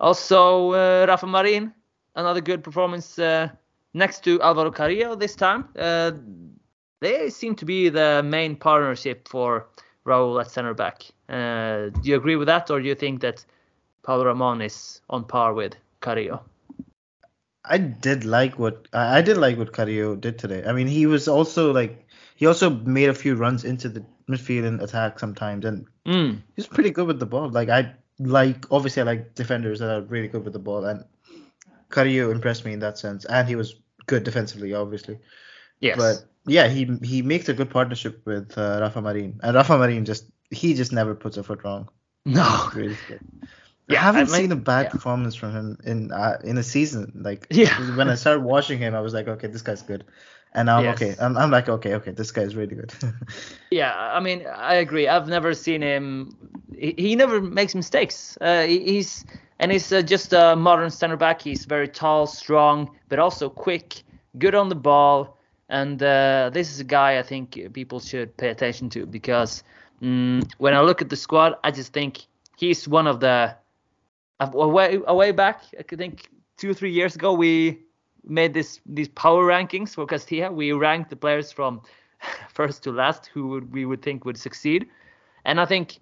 [0.00, 1.72] also, uh, Rafa Marin,
[2.16, 3.48] another good performance uh,
[3.94, 5.68] next to Alvaro Carrillo this time.
[5.76, 6.12] Uh,
[7.00, 9.66] they seem to be the main partnership for
[10.06, 11.04] Raul at center back.
[11.28, 13.44] Uh, do you agree with that, or do you think that
[14.02, 16.42] Pablo Ramon is on par with Carrillo?
[17.64, 20.64] I did like what I did like what Carrillo did today.
[20.66, 24.66] I mean, he was also like he also made a few runs into the midfield
[24.66, 26.40] and attack sometimes, and mm.
[26.56, 27.48] he's pretty good with the ball.
[27.48, 31.04] Like I like obviously I like defenders that are really good with the ball, and
[31.88, 35.18] Carrillo impressed me in that sense, and he was good defensively, obviously.
[35.80, 35.96] Yes.
[35.96, 40.04] But yeah, he he makes a good partnership with uh, Rafa Marin, and Rafa Marin
[40.04, 41.88] just he just never puts a foot wrong.
[42.24, 42.70] No.
[42.74, 42.96] Really
[43.88, 44.90] yeah, I haven't I seen a bad yeah.
[44.90, 47.12] performance from him in uh, in a season.
[47.14, 47.74] Like yeah.
[47.96, 50.04] when I started watching him, I was like, okay, this guy's good.
[50.54, 50.96] And now I'm yes.
[51.00, 51.16] okay.
[51.18, 52.92] I'm, I'm like, okay, okay, this guy's really good.
[53.70, 55.08] yeah, I mean, I agree.
[55.08, 56.36] I've never seen him.
[56.76, 58.36] He, he never makes mistakes.
[58.38, 59.24] Uh, he, he's
[59.62, 61.40] and he's uh, just a modern center back.
[61.40, 64.02] He's very tall, strong, but also quick,
[64.38, 65.38] good on the ball.
[65.68, 69.62] And uh, this is a guy I think people should pay attention to because
[70.02, 72.26] mm, when I look at the squad, I just think
[72.58, 73.54] he's one of the
[74.40, 77.78] a way a way back, I think two or three years ago, we
[78.24, 80.50] made this these power rankings for Castilla.
[80.50, 81.82] We ranked the players from
[82.52, 84.88] first to last who would, we would think would succeed,
[85.44, 86.00] and I think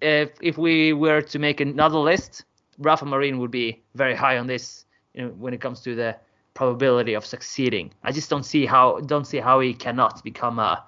[0.00, 2.44] if if we were to make another list,
[2.82, 6.16] Rafa Marin would be very high on this you know, when it comes to the
[6.54, 7.92] probability of succeeding.
[8.02, 10.84] I just don't see how don't see how he cannot become a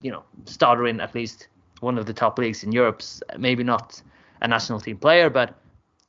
[0.00, 1.48] you know starter in at least
[1.80, 3.02] one of the top leagues in Europe.
[3.36, 4.00] Maybe not
[4.40, 5.54] a national team player, but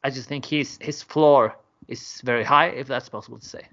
[0.03, 1.55] I just think his his floor
[1.87, 3.67] is very high, if that's possible to say.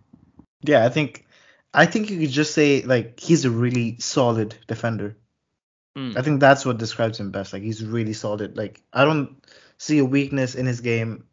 [0.62, 1.26] Yeah, I think
[1.74, 5.16] I think you could just say like he's a really solid defender.
[5.96, 6.16] Mm.
[6.16, 7.52] I think that's what describes him best.
[7.52, 8.56] Like he's really solid.
[8.56, 9.44] Like I don't
[9.78, 11.24] see a weakness in his game.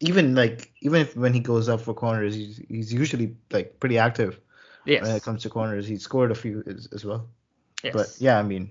[0.00, 3.98] Even like even if when he goes up for corners, he's he's usually like pretty
[3.98, 4.40] active
[4.86, 5.02] Yes.
[5.02, 5.86] when it comes to corners.
[5.86, 7.28] He scored a few as, as well.
[7.84, 7.92] yes.
[7.92, 8.70] But yeah, I mean,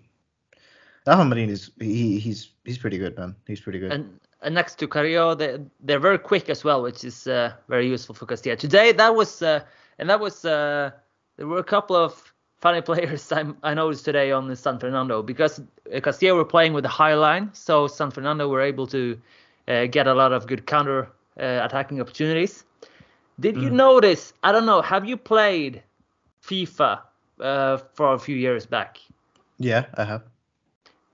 [1.06, 3.36] Rafa Marin is he he's he's pretty good, man.
[3.48, 3.92] He's pretty good.
[3.92, 7.88] And, and next to Carrillo, they, they're very quick as well, which is uh, very
[7.88, 8.56] useful for Castilla.
[8.56, 9.62] Today, that was uh,
[10.00, 10.92] and that was uh,
[11.38, 15.22] there were a couple of funny players I, I noticed today on the San Fernando
[15.22, 15.60] because
[15.94, 19.20] uh, Castilla were playing with a high line, so San Fernando were able to
[19.68, 21.10] uh, get a lot of good counter
[21.40, 22.66] uh, attacking opportunities.
[23.40, 24.34] Did you notice?
[24.44, 24.82] I don't know.
[24.82, 25.82] Have you played
[26.44, 27.00] FIFA
[27.40, 29.00] uh, for a few years back?
[29.60, 30.24] yeah, I have.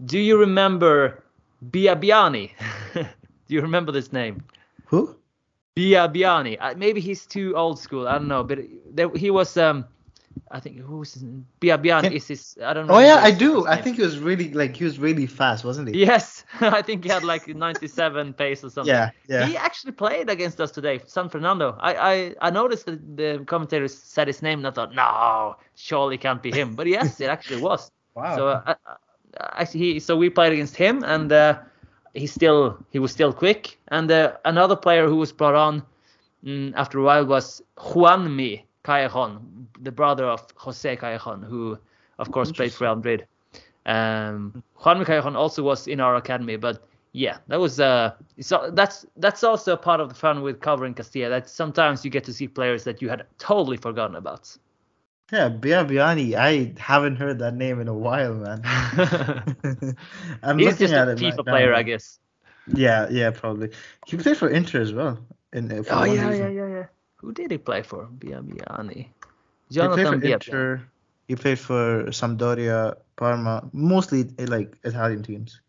[0.06, 1.24] Do you remember
[1.70, 2.52] Biabiany?
[2.94, 4.44] Do you remember this name?
[4.86, 5.16] Who?
[5.76, 6.58] Biabiany.
[6.60, 8.08] Uh, maybe he's too old school.
[8.08, 8.60] I don't know, but
[8.92, 9.58] there, he was.
[9.58, 9.86] Um,
[10.52, 11.46] I think who was his name?
[11.62, 12.58] Biabiany is his.
[12.64, 12.96] I don't know.
[12.96, 13.68] Oh yeah, I do.
[13.68, 16.00] I think he was really like he was really fast, wasn't he?
[16.00, 18.94] Yes, I think he had like 97 pace or something.
[18.94, 19.48] Yeah, yeah.
[19.48, 21.78] He actually played against us today, San Fernando.
[21.80, 26.18] I, I, I noticed that the commentators said his name, and I thought, no, surely
[26.18, 26.76] can't be him.
[26.76, 27.92] But yes, it actually was.
[28.16, 28.36] Wow.
[28.38, 28.96] So uh, uh,
[29.54, 31.60] actually, he, so we played against him, and uh,
[32.14, 33.78] he still he was still quick.
[33.90, 35.84] And uh, another player who was brought on
[36.46, 41.78] mm, after a while was Juanmi Callejon, the brother of Jose Callejon, who
[42.20, 43.28] of course played for Real Madrid.
[43.86, 49.06] Um, Juanmi Callejon also was in our academy, but yeah, that was uh, so that's
[49.18, 51.30] that's also part of the fun with covering Castilla.
[51.30, 54.56] That sometimes you get to see players that you had totally forgotten about.
[55.32, 56.36] Yeah, Biabiany.
[56.36, 58.62] I haven't heard that name in a while, man.
[60.44, 62.20] I'm He's looking just at a FIFA right now, player, I guess.
[62.68, 63.72] Yeah, yeah, probably.
[64.06, 65.20] He played for Inter as well.
[65.54, 66.86] In, uh, Oh yeah, yeah, yeah, yeah.
[67.26, 68.08] Who did he play for?
[68.20, 68.94] Biabiany.
[68.96, 69.10] He
[69.72, 70.82] Jonathan for Biabiany.
[71.28, 75.60] He played for Sampdoria, Parma, mostly like Italian teams.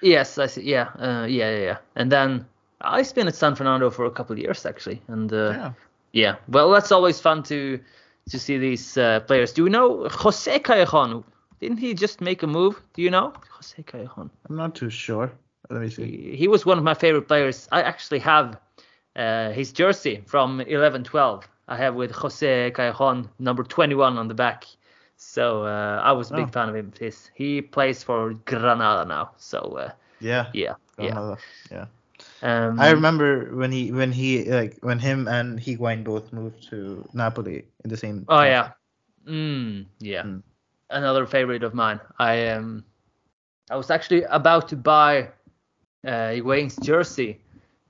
[0.00, 0.62] Yes, I see.
[0.62, 1.76] Yeah, uh, yeah, yeah, yeah.
[1.96, 2.46] And then
[2.80, 5.72] I spent at San Fernando for a couple of years actually, and uh, Yeah.
[6.12, 6.34] yeah.
[6.48, 7.80] Well, that's always fun to
[8.30, 9.52] to see these uh, players.
[9.52, 11.24] Do you know Jose Callejon?
[11.60, 12.80] Didn't he just make a move?
[12.94, 14.30] Do you know Jose Callejon?
[14.48, 15.32] I'm not too sure.
[15.68, 16.04] Let me see.
[16.04, 17.68] He, he was one of my favorite players.
[17.72, 18.56] I actually have
[19.16, 21.48] uh, his jersey from 11-12.
[21.68, 24.64] I have with Jose Callejon, number 21 on the back.
[25.16, 26.52] So uh, I was a big Oh.
[26.52, 26.92] fan of him.
[26.98, 29.32] His, he plays for Granada now.
[29.36, 30.46] So uh, Yeah.
[30.52, 31.14] yeah, yeah.
[31.14, 31.38] Granada,
[31.70, 31.86] Yeah.
[32.42, 37.08] Um, I remember when he when he like when him and Higuain both moved to
[37.12, 38.26] Napoli in the same.
[38.28, 38.72] Oh yeah,
[39.26, 40.26] mm, yeah.
[40.26, 40.42] Mm.
[40.90, 42.00] Another favorite of mine.
[42.18, 42.84] I um,
[43.70, 45.30] I was actually about to buy
[46.06, 47.41] uh, Higuain's jersey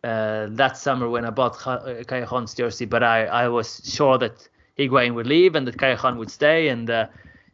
[0.05, 4.19] uh, that summer when I bought Ca- uh, Callejon's jersey, but I, I was sure
[4.19, 7.07] that Higuain would leave and that Callejon would stay, and uh,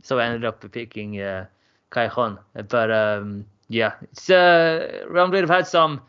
[0.02, 2.38] so I ended up picking uh.
[2.68, 6.00] But um, yeah, it's uh, Real Madrid have had some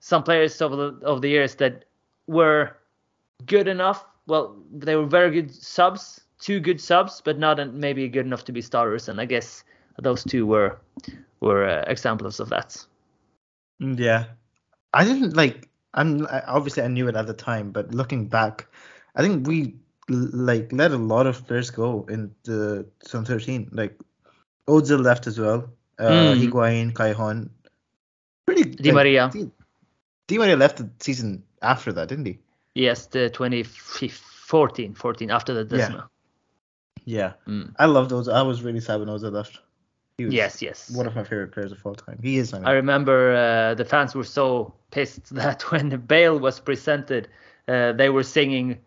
[0.00, 1.84] some players over the over the years that
[2.26, 2.76] were
[3.46, 4.04] good enough.
[4.26, 8.52] Well, they were very good subs, two good subs, but not maybe good enough to
[8.52, 9.08] be starters.
[9.08, 9.64] And I guess
[9.98, 10.78] those two were
[11.40, 12.84] were uh, examples of that.
[13.80, 14.24] Mm, Yeah,
[14.94, 15.68] I didn't like.
[15.94, 18.66] I'm obviously I knew it at the time, but looking back,
[19.14, 19.74] I think we
[20.08, 23.68] like let a lot of players go in the 2013.
[23.72, 23.98] Like
[24.68, 25.70] Ozil left as well.
[25.98, 26.50] Uh, Mm.
[26.50, 27.50] Higuain.
[28.46, 28.64] Pretty.
[28.64, 29.30] Di like, Maria.
[29.32, 29.50] Di,
[30.26, 32.38] Di Maria left the season after that, didn't he?
[32.74, 35.88] Yes, the 2014, 14 after the Yeah.
[35.88, 36.08] Desma.
[37.04, 37.32] Yeah.
[37.46, 37.74] Mm.
[37.78, 38.32] I loved Ozil.
[38.32, 39.60] I was really sad when Ozil left.
[40.18, 40.90] He was Yes, yes.
[40.96, 42.18] one of my favorite players of all time.
[42.22, 42.52] He is.
[42.52, 42.66] I mean.
[42.66, 47.28] I remember uh, the fans were so pissed that when Bale was presented,
[47.68, 48.78] uh, they were singing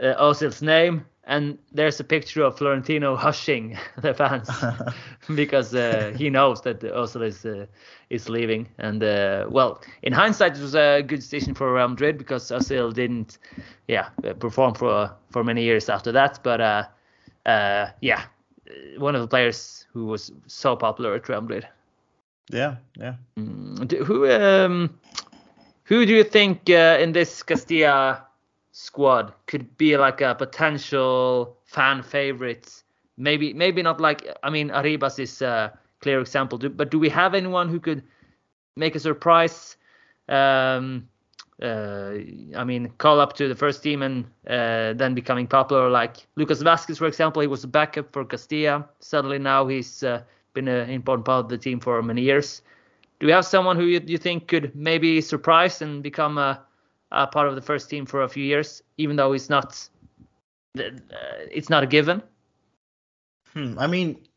[0.00, 4.50] uh, Ozil's name, and there's a picture of Florentino hushing the fans
[5.34, 7.66] because uh, he knows that Ozil is uh,
[8.10, 8.68] is leaving.
[8.78, 12.92] And uh, well, in hindsight, it was a good decision for Real Madrid because Ozil
[12.92, 13.38] didn't,
[13.88, 16.40] yeah, perform for for many years after that.
[16.42, 16.84] But uh,
[17.46, 18.24] uh, yeah,
[18.98, 21.68] one of the players who was so popular at Real Madrid.
[22.50, 23.14] yeah, yeah.
[23.38, 24.98] Mm, do- Who um
[25.84, 28.24] who do you think uh, in this Castilla
[28.72, 32.82] squad could be like a potential fan favorite?
[33.16, 37.08] Maybe maybe not like I mean Arribas is a clear example, do, but do we
[37.10, 38.02] have anyone who could
[38.76, 39.76] make a surprise?
[40.28, 41.17] Um, uh,
[41.60, 46.62] I mean, call up to the first team and uh, then becoming popular, like Lucas
[46.62, 47.42] Vasquez, for example.
[47.42, 48.88] He was a backup for Castilla.
[49.00, 50.22] Suddenly now he's uh,
[50.54, 52.62] been an important part of the team for many years.
[53.20, 56.62] Do we have someone who you, you think could maybe surprise and become a,
[57.10, 59.88] a part of the first team for a few years, even though it's not
[60.78, 60.82] uh,
[61.50, 62.22] it's not a given.
[63.52, 64.28] Hmm, I mean,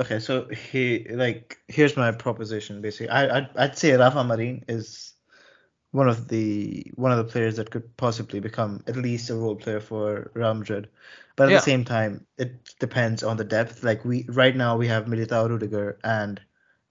[0.00, 3.10] okay, so he like here's my proposition basically.
[3.10, 5.07] I I'd, I'd say Rafa Marin is
[5.92, 9.56] one of the one of the players that could possibly become at least a role
[9.56, 10.88] player for Real Madrid.
[11.36, 11.58] But at Yeah.
[11.58, 13.82] the same time, it depends on the depth.
[13.82, 16.40] Like we right now we have Militao, Rudiger, and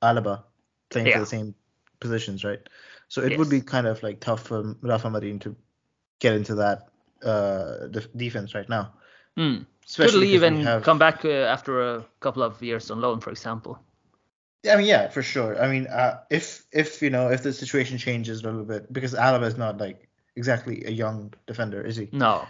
[0.02, 0.44] Alaba
[0.90, 1.14] playing Yeah.
[1.16, 1.54] for the same
[2.00, 2.60] positions, right?
[3.08, 5.56] So it would be kind of like tough for Rafa Marin to
[6.20, 6.90] get into that
[7.24, 8.94] uh def- defense right now.
[9.36, 9.58] Hmm.
[9.58, 13.20] Could Especially leave and have- come back uh, after a couple of years on loan,
[13.22, 13.80] for example.
[14.70, 15.62] I mean, yeah, for sure.
[15.62, 19.14] I mean, uh, if if you know if the situation changes a little bit, because
[19.14, 22.10] Alaba is not like exactly a young defender, is he?
[22.12, 22.48] No.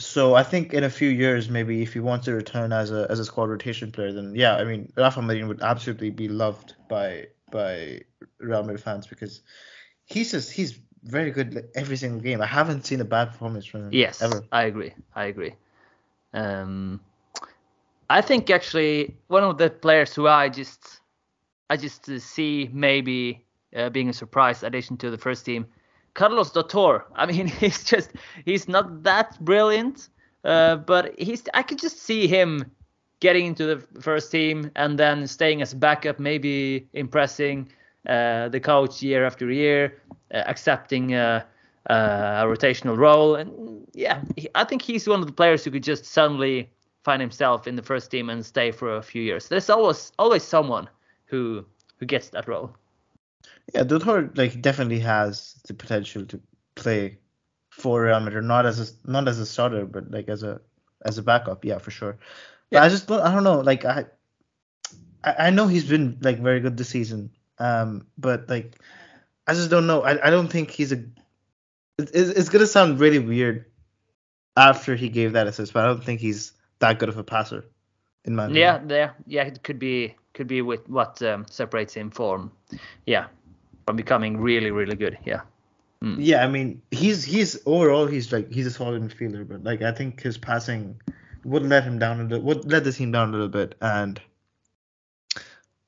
[0.00, 3.06] So I think in a few years, maybe if he wants to return as a
[3.10, 6.74] as a squad rotation player, then yeah, I mean, Rafa Marin would absolutely be loved
[6.88, 8.02] by by
[8.38, 9.40] Real Madrid fans because
[10.04, 12.40] he's just he's very good like, every single game.
[12.40, 14.44] I haven't seen a bad performance from him Yes, ever.
[14.52, 14.92] I agree.
[15.14, 15.54] I agree.
[16.32, 17.00] Um,
[18.10, 21.00] I think actually one of the players who I just
[21.70, 23.44] I just uh, see maybe
[23.76, 25.66] uh, being a surprise addition to the first team,
[26.14, 27.04] Carlos Dotor.
[27.14, 28.12] I mean, he's just
[28.44, 30.08] he's not that brilliant,
[30.44, 32.70] uh, but he's I could just see him
[33.20, 37.68] getting into the first team and then staying as backup, maybe impressing
[38.08, 40.00] uh, the coach year after year,
[40.32, 41.42] uh, accepting uh,
[41.86, 43.34] a rotational role.
[43.34, 44.22] And yeah,
[44.54, 46.70] I think he's one of the players who could just suddenly
[47.04, 49.48] find himself in the first team and stay for a few years.
[49.48, 50.88] There's always always someone
[51.26, 51.64] who
[51.98, 52.74] who gets that role.
[53.74, 56.40] Yeah, Dotor like definitely has the potential to
[56.74, 57.18] play
[57.70, 60.60] for Real Madrid, not as a not as a starter, but like as a
[61.04, 61.64] as a backup.
[61.64, 62.18] Yeah, for sure.
[62.72, 62.82] But Yeah.
[62.82, 63.60] I just don't, I don't know.
[63.60, 64.06] Like I,
[65.24, 67.30] I I know he's been like very good this season.
[67.58, 68.76] Um, but like
[69.46, 70.02] I just don't know.
[70.02, 71.04] I I don't think he's a.
[71.98, 73.66] It's it's gonna sound really weird
[74.56, 77.64] after he gave that assist, but I don't think he's that good of a passer.
[78.24, 78.62] In my opinion.
[78.62, 82.52] Yeah, there, yeah, it could be could be with what um, separates him from,
[83.06, 83.26] yeah,
[83.86, 85.18] from becoming really really good.
[85.24, 85.40] Yeah.
[86.00, 89.90] Yeah, I mean, he's he's overall he's like he's a solid midfielder, but like I
[89.90, 91.00] think his passing
[91.44, 94.20] would let him down a little, would let the team down a little bit, and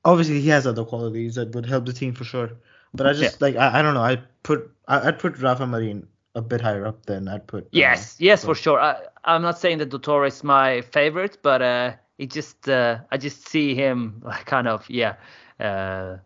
[0.03, 2.51] obviously he has other qualities that would help the team for sure.
[2.93, 6.07] But I just like I, I don't know, I put I, I'd put Rafa Marin
[6.35, 7.63] a bit higher up than I'd put.
[7.63, 8.79] uh, Yes, yes, for sure.
[8.79, 13.17] I, I'm not saying that Dotor is my favorite, but uh, it just uh, I
[13.17, 15.15] just see him like kind of yeah.
[15.59, 16.17] Uh,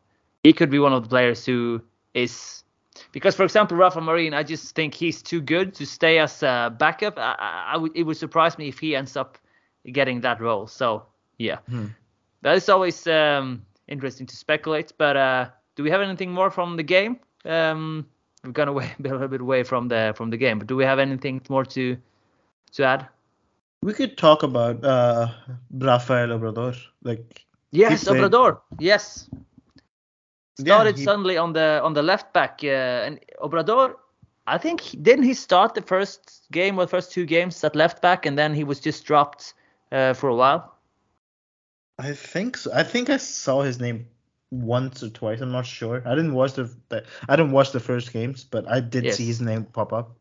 [0.44, 1.82] he could be one of the players who
[2.14, 2.64] is
[3.12, 6.74] because, for example, Rafa Marin, I just think he's too good to stay as a
[6.78, 7.18] backup.
[7.18, 9.38] I, I, I would, it would surprise me if he ends up
[9.92, 10.68] getting that role.
[10.68, 11.06] So
[11.38, 11.88] yeah, Hmm.
[12.42, 14.94] that is always um, interesting to speculate.
[14.98, 17.20] But uh, do we have anything more from the game?
[17.44, 18.06] Um,
[18.46, 20.86] we've gone away a little bit away from the from the game, but do we
[20.86, 21.98] have anything more to
[22.74, 23.08] to add?
[23.84, 25.28] We could talk about uh
[25.72, 28.60] Rafael Obrador, like Yes, Obrador.
[28.80, 29.30] Yes,
[30.58, 33.96] Yeah, started he- suddenly on the on the left back, uh, and Obrador.
[34.48, 38.02] I think he, didn't he start the first game or first two games at left
[38.02, 39.56] back, and then he was just dropped
[39.92, 40.72] uh, for a while.
[41.98, 42.72] I think so.
[42.74, 44.06] I think I saw his name
[44.52, 45.42] once or twice.
[45.42, 46.02] I'm not sure.
[46.06, 49.18] I didn't watch the, the I didn't watch the first games, but I did Yes.
[49.18, 50.18] see his name pop up.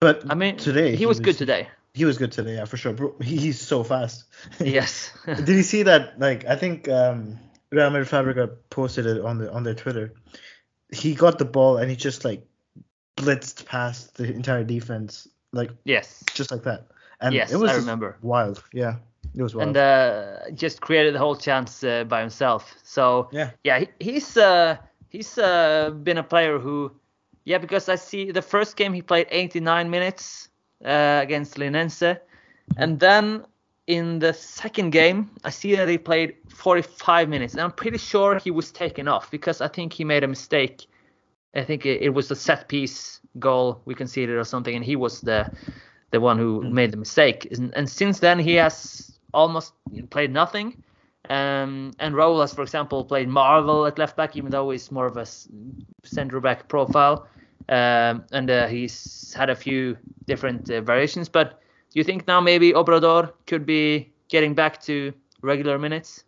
[0.00, 1.68] But I mean, today he, was, good today.
[1.94, 2.92] He was good today, yeah, for sure.
[2.92, 4.24] Bro, he- he's so fast.
[4.60, 5.10] yes.
[5.26, 6.18] did you see that?
[6.20, 7.38] Like, I think um,
[7.70, 10.12] Real Madrid Fabrica posted it on the on their Twitter.
[10.92, 12.46] He got the ball and he just like
[13.16, 16.22] blitzed past the entire defense, like yes.
[16.34, 16.88] just like that.
[17.20, 18.18] And Yes, it was I remember.
[18.20, 18.62] wild.
[18.74, 18.96] Yeah,
[19.34, 19.68] it was wild.
[19.68, 22.74] and uh, just created the whole chance uh, by himself.
[22.82, 23.50] So Yeah.
[23.64, 24.76] yeah, he, he's uh,
[25.08, 26.92] he's uh, been a player who,
[27.44, 30.48] yeah, because I see the first game he played 89 minutes
[30.84, 32.18] uh, against Linense,
[32.76, 33.44] and then
[33.86, 38.38] in the second game I see that he played 45 minutes, and I'm pretty sure
[38.38, 40.86] he was taken off because I think he made a mistake.
[41.54, 44.96] I think it, it was a set piece goal we conceded or something, and he
[44.96, 45.50] was the
[46.10, 47.48] the one who made the mistake.
[47.50, 49.74] And, and since then, he has almost
[50.10, 50.82] played nothing.
[51.28, 55.06] Um, and Raul has, for example, played Marvel at left back, even though he's more
[55.06, 55.26] of a
[56.04, 57.28] centre back profile.
[57.68, 61.28] Um, and uh, he's had a few different uh, variations.
[61.28, 61.60] But
[61.90, 65.12] do you think now maybe Obrador could be getting back to
[65.42, 66.24] regular minutes?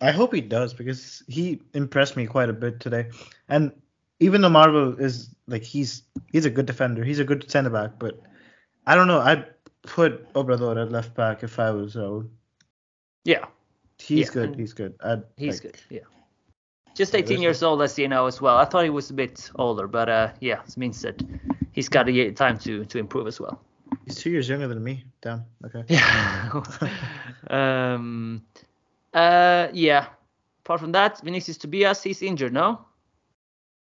[0.00, 3.10] I hope he does because he impressed me quite a bit today.
[3.48, 3.72] And
[4.20, 6.02] even though Marvel is like he's
[6.32, 8.20] he's a good defender, he's a good centre back, but
[8.86, 9.20] I don't know.
[9.20, 9.46] I'd
[9.86, 12.28] put Obrador at left back if I was Raul.
[13.24, 13.46] Yeah,
[13.98, 14.56] He's Yeah, good.
[14.56, 14.94] He's good.
[15.02, 15.80] I'd, he's like, good.
[15.90, 16.00] Yeah.
[16.94, 18.56] Just 18 there's years old, as you know, as well.
[18.56, 21.22] I thought he was a bit older, but uh, yeah, it means that
[21.72, 23.60] he's got a year time to to improve as well.
[24.06, 25.04] He's two years younger than me.
[25.20, 25.44] Damn.
[25.64, 25.84] Okay.
[25.88, 26.62] Yeah.
[27.50, 28.42] um.
[29.12, 29.68] Uh.
[29.72, 30.06] Yeah.
[30.64, 32.80] Apart from that, Vinicius Tobias, he's injured, no?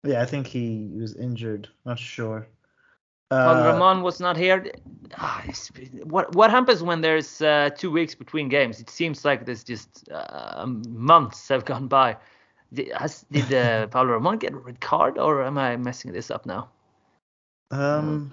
[0.03, 1.69] Yeah, I think he was injured.
[1.85, 2.49] Not sure.
[3.31, 4.70] Paul Uh, Ramon was not here.
[5.16, 5.45] Ah,
[6.05, 8.81] what what happens when there's uh, two weeks between games?
[8.81, 12.16] It seems like there's just uh, months have gone by.
[12.72, 16.31] Did, has, did uh, Pablo Ramon get a red card, or am I messing this
[16.31, 16.68] up now?
[17.70, 18.33] Um.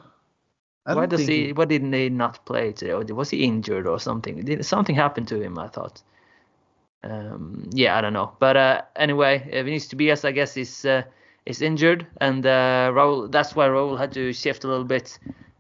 [0.86, 1.54] I Why does think he?
[1.54, 2.92] Why didn't he not play today?
[2.92, 4.42] Or was he injured or something?
[4.44, 5.60] Did something happen to him?
[5.60, 6.02] I thought.
[7.04, 8.36] Um, yeah, I don't know.
[8.40, 11.04] But uh, anyway, uh, Vinicius Tobias, I guess, is uh,
[11.46, 13.32] is injured, and uh, Raul.
[13.32, 15.18] That's why Raul had to shift a little bit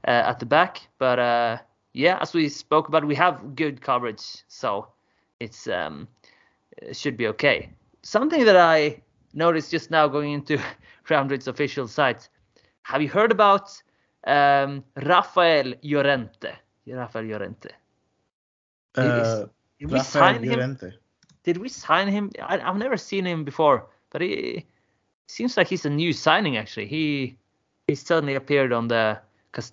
[0.07, 0.87] uh, at the back.
[0.97, 1.57] But uh,
[1.93, 4.87] yeah, as we spoke about, we have good coverage, so
[5.39, 6.07] it's um,
[6.77, 7.69] it should be okay.
[8.03, 9.01] Something that I
[9.33, 10.57] noticed just now going into
[11.09, 12.29] Real Madrid's official site.
[12.83, 13.71] Have you heard about
[14.25, 16.51] um, Rafael Llorente?
[16.87, 17.69] Rafael Llorente.
[18.95, 19.45] Uh,
[19.79, 20.77] Did we sign him?
[21.43, 22.31] Did we sign him?
[22.41, 24.65] I, I've never seen him before, but he
[25.31, 26.57] seems like he's a new signing.
[26.57, 27.37] Actually, he
[27.87, 29.19] he suddenly appeared on the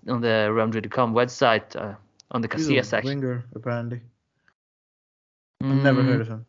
[0.09, 1.95] on the Real Madrid.com website uh,
[2.31, 3.21] on the He's Casillas a section.
[3.21, 4.01] winger, apparently.
[5.63, 6.47] I've never Mm, heard of him.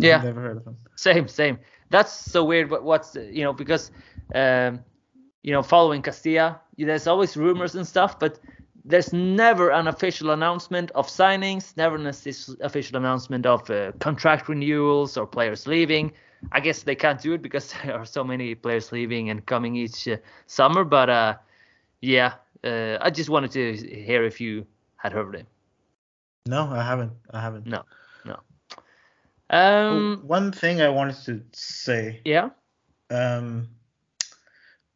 [0.00, 0.18] Yeah.
[0.18, 0.76] I've never heard of him.
[0.96, 1.58] Same, same.
[1.90, 2.68] That's so weird.
[2.68, 3.90] But what's you know because
[4.34, 4.80] um,
[5.42, 8.38] you know following Castilla, there's always rumors and stuff, but
[8.84, 15.16] there's never an official announcement of signings, never an official announcement of uh, contract renewals
[15.16, 16.12] or players leaving.
[16.52, 19.76] I guess they can't do it because there are so many players leaving and coming
[19.76, 20.16] each uh,
[20.46, 20.84] summer.
[20.84, 21.34] But uh,
[22.00, 22.34] yeah,
[22.64, 24.66] uh, I just wanted to hear if you
[24.96, 25.46] had heard of him.
[26.46, 27.12] No, I haven't.
[27.30, 27.66] I haven't.
[27.66, 27.84] No,
[28.24, 28.40] no.
[29.88, 32.20] Oh, Um, one thing I wanted to say.
[32.24, 32.50] yeah.
[33.10, 33.68] Um.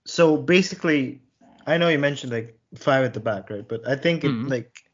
[0.06, 1.22] So basically,
[1.66, 3.66] I know you mentioned like five at the back, right?
[3.66, 4.48] But I think it Mhm.
[4.48, 4.84] like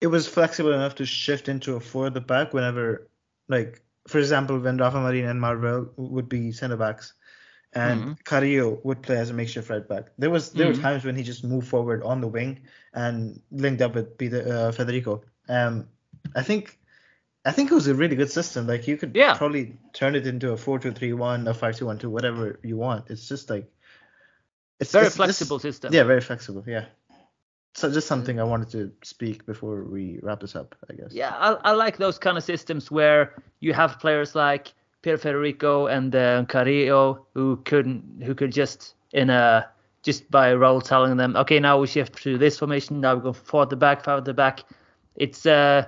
[0.00, 3.08] it was flexible enough to shift into a four at the back whenever,
[3.48, 7.14] like, for example, when Rafa Marina and Marvel would be centre backs,
[7.72, 8.24] and Mhm.
[8.24, 10.06] Carrillo would play as a makeshift right back.
[10.18, 10.76] There was there Mhm.
[10.76, 12.60] were times when he just moved forward on the wing
[12.94, 15.22] and linked up with Peter uh, Federico.
[15.48, 15.88] Um,
[16.34, 16.78] I think.
[17.44, 18.66] I think it was a really good system.
[18.66, 19.34] Like you could Yeah.
[19.34, 23.08] probably turn it into a four-two-three-one, a five-two-one-two, whatever you want.
[23.08, 23.70] It's just like
[24.80, 25.94] it's Very it's- it's- flexible system.
[25.94, 26.64] Yeah, very flexible.
[26.66, 26.86] Yeah.
[27.76, 30.74] So just something I wanted to speak before we wrap this up.
[30.88, 31.12] I guess.
[31.12, 34.72] Yeah, I, I like those kind of systems where you have players like
[35.02, 39.68] Peter Federico and uh, Carrillo who couldn't, who could just in a
[40.02, 43.02] just by role telling them, okay, now we shift to this formation.
[43.02, 44.64] Now we go at the back, at the back.
[45.16, 45.84] It's uh,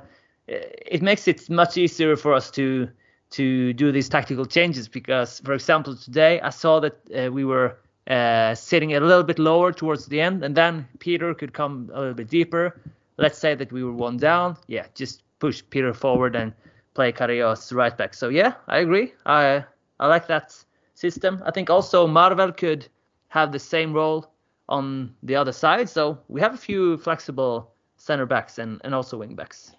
[0.46, 2.88] it makes it much easier for us to
[3.30, 7.78] to do these tactical changes because, for example, today I saw that uh, we were
[8.08, 11.98] uh, sitting a little bit lower towards the end, and then Peter could come a
[12.00, 12.80] little bit deeper.
[13.16, 16.52] Let's say that we were one down, yeah, just push Peter forward and
[16.94, 18.14] play Carrillo as right back.
[18.14, 19.12] So yeah, I agree.
[19.26, 19.64] I
[20.00, 20.56] I like that
[20.94, 21.42] system.
[21.44, 22.88] I think also Marvel could
[23.28, 24.32] have the same role
[24.68, 25.88] on the other side.
[25.88, 29.72] So we have a few flexible center backs and, and also wing backs.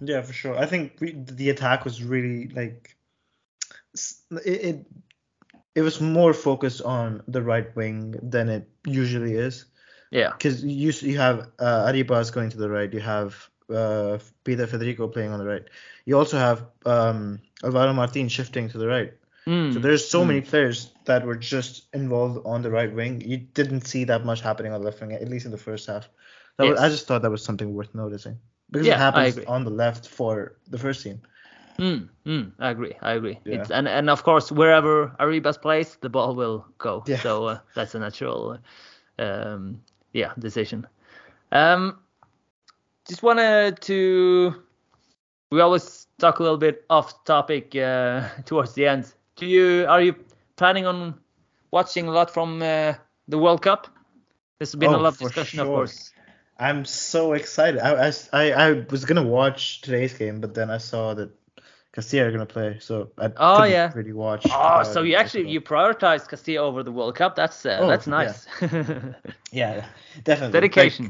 [0.00, 0.58] Yeah, for sure.
[0.58, 2.96] I think we, the attack was really like
[4.44, 4.86] it, it.
[5.74, 9.64] It was more focused on the right wing than it usually is.
[10.10, 10.30] Yeah.
[10.30, 15.08] Because you you have uh, Arribas going to the right, you have uh, Peter Federico
[15.08, 15.64] playing on the right.
[16.04, 19.14] You also have um, Alvaro Martin shifting to the right.
[19.46, 19.72] Mm.
[19.72, 23.20] So there's so many players that were just involved on the right wing.
[23.22, 25.88] You didn't see that much happening on the left wing, at least in the first
[25.88, 26.08] half.
[26.58, 28.38] That was, I just thought that was something worth noticing
[28.70, 31.22] because Yeah, it happens on the left for the first team.
[31.78, 32.94] Mm, mm, I agree.
[33.00, 33.38] I agree.
[33.44, 33.54] Yeah.
[33.62, 37.02] It's, and and of course, wherever Arribas plays, the ball will go.
[37.06, 37.16] Yeah.
[37.16, 38.58] So uh, that's a natural,
[39.18, 39.80] um,
[40.12, 40.86] yeah, decision.
[41.50, 41.98] Um,
[43.08, 44.54] just wanted to.
[45.50, 49.12] We always talk a little bit off topic uh, towards the end.
[49.36, 50.14] Do you are you
[50.56, 51.18] planning on
[51.70, 52.94] watching a lot from uh,
[53.28, 53.88] the World Cup?
[54.58, 56.12] There's been a Oh, lot of discussion, of course.
[56.58, 57.80] I'm so excited.
[57.80, 61.30] I, I, I, I was gonna watch today's game, but then I saw that
[61.92, 63.92] Castilla are gonna play, so I Oh, yeah.
[63.94, 64.46] really watch.
[64.46, 67.36] Oh, uh, so you actually you prioritize Castilla over the World Cup?
[67.36, 68.46] That's uh, Oh, that's nice.
[69.52, 69.84] yeah,
[70.24, 71.04] definitely Dedication.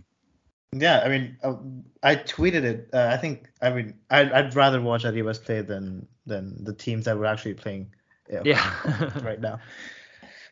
[0.72, 1.54] Like, yeah, I mean, uh,
[2.02, 2.90] I tweeted it.
[2.92, 7.04] Uh, I think I mean I'd, I'd rather watch Arribas play than than the teams
[7.04, 7.94] that were actually playing.
[8.32, 8.62] uh, Yeah.
[9.22, 9.60] right now.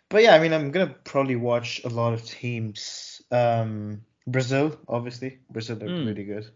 [0.08, 3.22] But yeah, I mean, I'm gonna probably watch a lot of teams.
[3.30, 6.06] Um, Brazil, obviously, Brazil are Mm.
[6.06, 6.50] really good.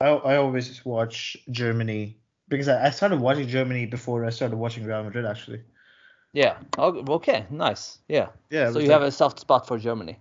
[0.00, 2.18] I I always watch Germany
[2.48, 5.24] because I, I started watching Germany before I started watching Real Madrid.
[5.26, 5.62] Actually,
[6.32, 6.58] yeah.
[6.78, 7.46] Oh, okay.
[7.50, 7.98] Nice.
[8.08, 8.28] Yeah.
[8.50, 8.72] yeah.
[8.72, 10.18] so you like- have a soft spot for Germany.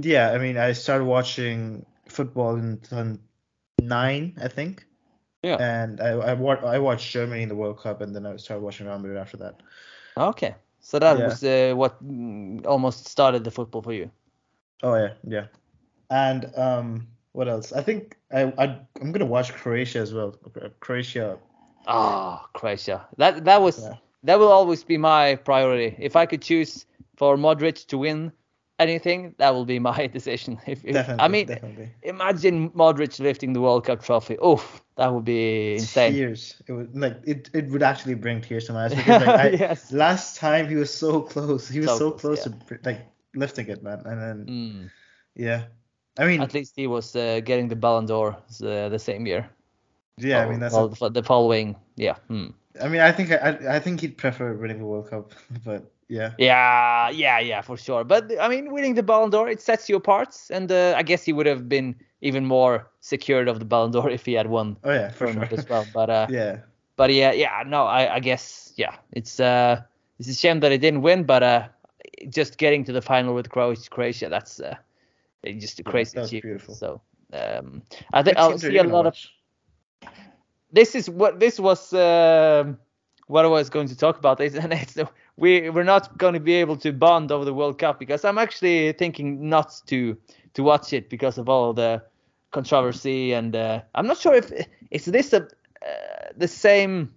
[0.00, 2.80] Yeah, I mean, I started watching football in
[3.80, 4.84] nine, I think.
[5.42, 5.56] Yeah.
[5.60, 8.62] And I I, wa- I watched Germany in the World Cup, and then I started
[8.62, 9.60] watching Real Madrid after that.
[10.16, 10.54] Okay.
[10.80, 11.24] So that Yeah.
[11.26, 14.10] was uh, what mm, almost started the football for you.
[14.82, 15.46] Oh yeah, yeah.
[16.10, 17.72] And um, what else?
[17.72, 20.34] I think I, I I'm gonna watch Croatia as well.
[20.80, 21.38] Croatia.
[21.86, 23.06] Ah, Croatia.
[23.18, 23.96] That that was Yeah.
[24.24, 25.96] that will always be my priority.
[25.98, 28.32] If I could choose for Modric to win
[28.78, 30.58] anything, that will be my decision.
[30.66, 31.18] If, if Definitely.
[31.18, 31.90] I mean, definitely.
[32.02, 34.36] imagine Modric lifting the World Cup trophy.
[34.44, 36.12] Oof, that would be insane.
[36.12, 36.62] Tears.
[36.66, 37.50] It would like it.
[37.54, 39.92] It would actually bring tears to my eyes because like I, Yes.
[39.92, 41.68] last time he was so close.
[41.68, 42.52] He was So so, close, close, to
[42.84, 44.02] like lifting it, man.
[44.06, 44.90] And then Mm.
[45.34, 45.66] yeah,
[46.18, 48.32] I mean At least he was uh, getting the Ballon d'Or
[48.62, 49.48] uh, the same year.
[50.18, 50.74] Yeah, I mean that's.
[50.74, 51.76] a- the- following.
[51.96, 52.16] Yeah.
[52.28, 52.48] Hmm.
[52.82, 55.32] I mean I think I I think he'd prefer winning the World Cup,
[55.64, 56.32] but yeah.
[56.38, 58.04] Yeah, yeah, yeah, for sure.
[58.04, 61.24] But I mean, winning the Ballon d'Or, it sets you apart, and uh, I guess
[61.24, 64.76] he would have been even more secured of the Ballon d'Or if he had won
[64.84, 65.48] Oh yeah, for sure.
[65.50, 65.86] as well.
[65.92, 66.58] But uh, yeah.
[66.96, 69.80] but yeah, yeah, no, I, I guess yeah, it's uh,
[70.18, 71.68] it's a shame that he didn't win, but uh,
[72.28, 74.76] just getting to the final with Croatia, Croatia, that's uh,
[75.58, 76.42] just a crazy achievement.
[76.42, 76.74] beautiful.
[76.74, 77.00] So
[77.32, 79.33] um, I think I'll see a lot of watch?
[80.74, 82.76] This is what this was um
[83.26, 84.98] what I was going to talk about is and it's
[85.36, 88.38] we we're not going to be able to bond over the World Cup because I'm
[88.38, 90.16] actually thinking not to
[90.54, 92.02] to watch it because of all the
[92.50, 94.52] controversy and uh, I'm not sure if
[94.90, 97.12] is this a, uh, the same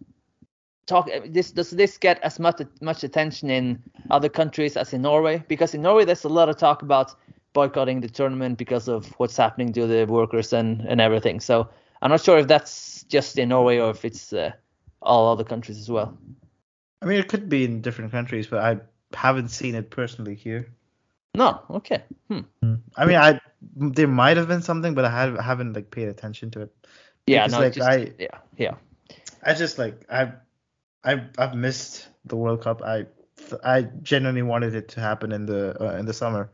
[0.87, 5.43] talk this does this get as much much attention in other countries as in Norway?
[5.47, 7.15] Because in Norway there's a lot of talk about
[7.53, 11.39] boycotting the tournament because of what's happening to the workers and and everything.
[11.39, 11.67] So
[12.01, 14.51] I'm not sure if that's just in Norway or if it's uh,
[15.01, 16.17] all other countries as well.
[17.01, 18.79] I mean, it could be in different countries, but I
[19.15, 20.73] haven't seen it personally here.
[21.35, 22.03] No, okay.
[22.29, 22.41] Hmm.
[22.95, 23.39] I mean, I
[23.75, 26.75] there might have been something, but I have, haven't like paid attention to it.
[27.27, 28.75] Yeah, Because, no, like, just, I- yeah, yeah.
[29.43, 30.33] I just like I've
[31.03, 32.81] I've I've missed the World Cup.
[32.81, 33.05] I
[33.63, 36.49] I genuinely wanted it to happen in the uh, in the summer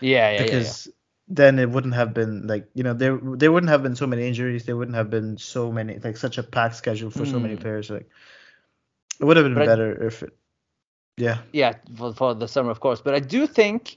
[0.00, 0.88] Yeah, yeah, because
[1.28, 4.26] then it wouldn't have been like you know there there wouldn't have been so many
[4.26, 4.64] injuries.
[4.64, 7.60] There wouldn't have been so many like such a packed schedule for so many Mm.
[7.60, 7.90] players.
[7.90, 8.08] Like
[9.20, 10.36] it would have been But I- better if it.
[11.18, 11.38] Yeah.
[11.52, 13.00] yeah, yeah, for, for the summer, of course.
[13.00, 13.96] But I do think,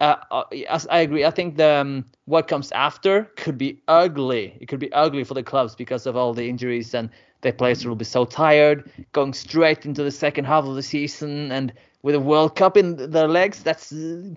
[0.00, 4.56] uh, uh, as I agree, I think the um, what comes after could be ugly.
[4.60, 7.08] It could be ugly for the clubs because of all the injuries and
[7.40, 11.50] the players will be so tired, going straight into the second half of the season
[11.50, 11.72] and
[12.04, 13.62] with a World Cup in their legs.
[13.62, 13.88] That's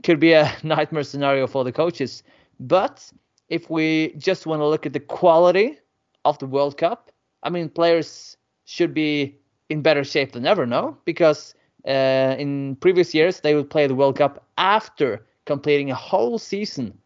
[0.04, 2.24] could be a nightmare scenario for the coaches.
[2.62, 3.12] But
[3.50, 5.78] if we just want to look at the quality
[6.24, 7.12] of the World Cup,
[7.44, 9.38] I mean, players should be
[9.70, 10.98] in better shape than ever, no?
[11.04, 11.56] Because
[11.86, 16.98] uh, in previous years they would play the World Cup after completing a whole season,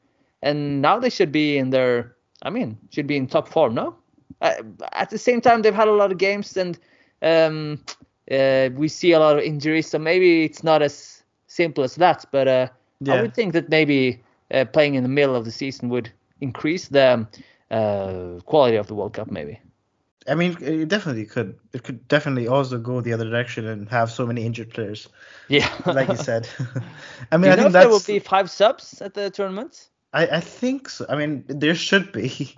[0.44, 3.96] and now they should be in their, I mean, should be in top form, no?
[4.42, 4.54] Uh,
[4.94, 6.78] at the same time, they've had a lot of games, and
[7.24, 7.84] um,
[8.32, 12.26] uh, we see a lot of injuries, so maybe it's not as simple as that.
[12.32, 12.68] But uh,
[13.10, 16.88] I would think that maybe uh, playing in the middle of the season would increase
[16.88, 17.28] the
[17.70, 19.60] uh, quality of the World Cup, maybe.
[20.28, 21.58] I mean, it definitely could.
[21.74, 25.10] It could definitely also go the other direction and have so many injured players,
[25.48, 26.48] Yeah, like you said.
[27.32, 29.90] I mean, I think there will be five subs at the tournament?
[30.14, 31.06] I I think so.
[31.10, 32.56] I mean, there should be.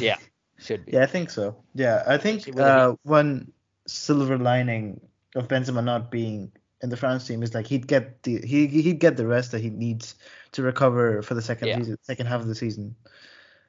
[0.00, 0.16] Yeah,
[0.58, 0.92] should be.
[0.92, 1.56] Yeah, I think so.
[1.74, 3.52] Yeah, I think Especially with the uh, one
[3.86, 5.00] silver lining
[5.34, 9.00] of Benzema not being in the France team is like he'd get the he he'd
[9.00, 10.14] get the rest that he needs
[10.52, 11.78] to recover for the second Yeah.
[11.78, 12.94] season, second half of the season.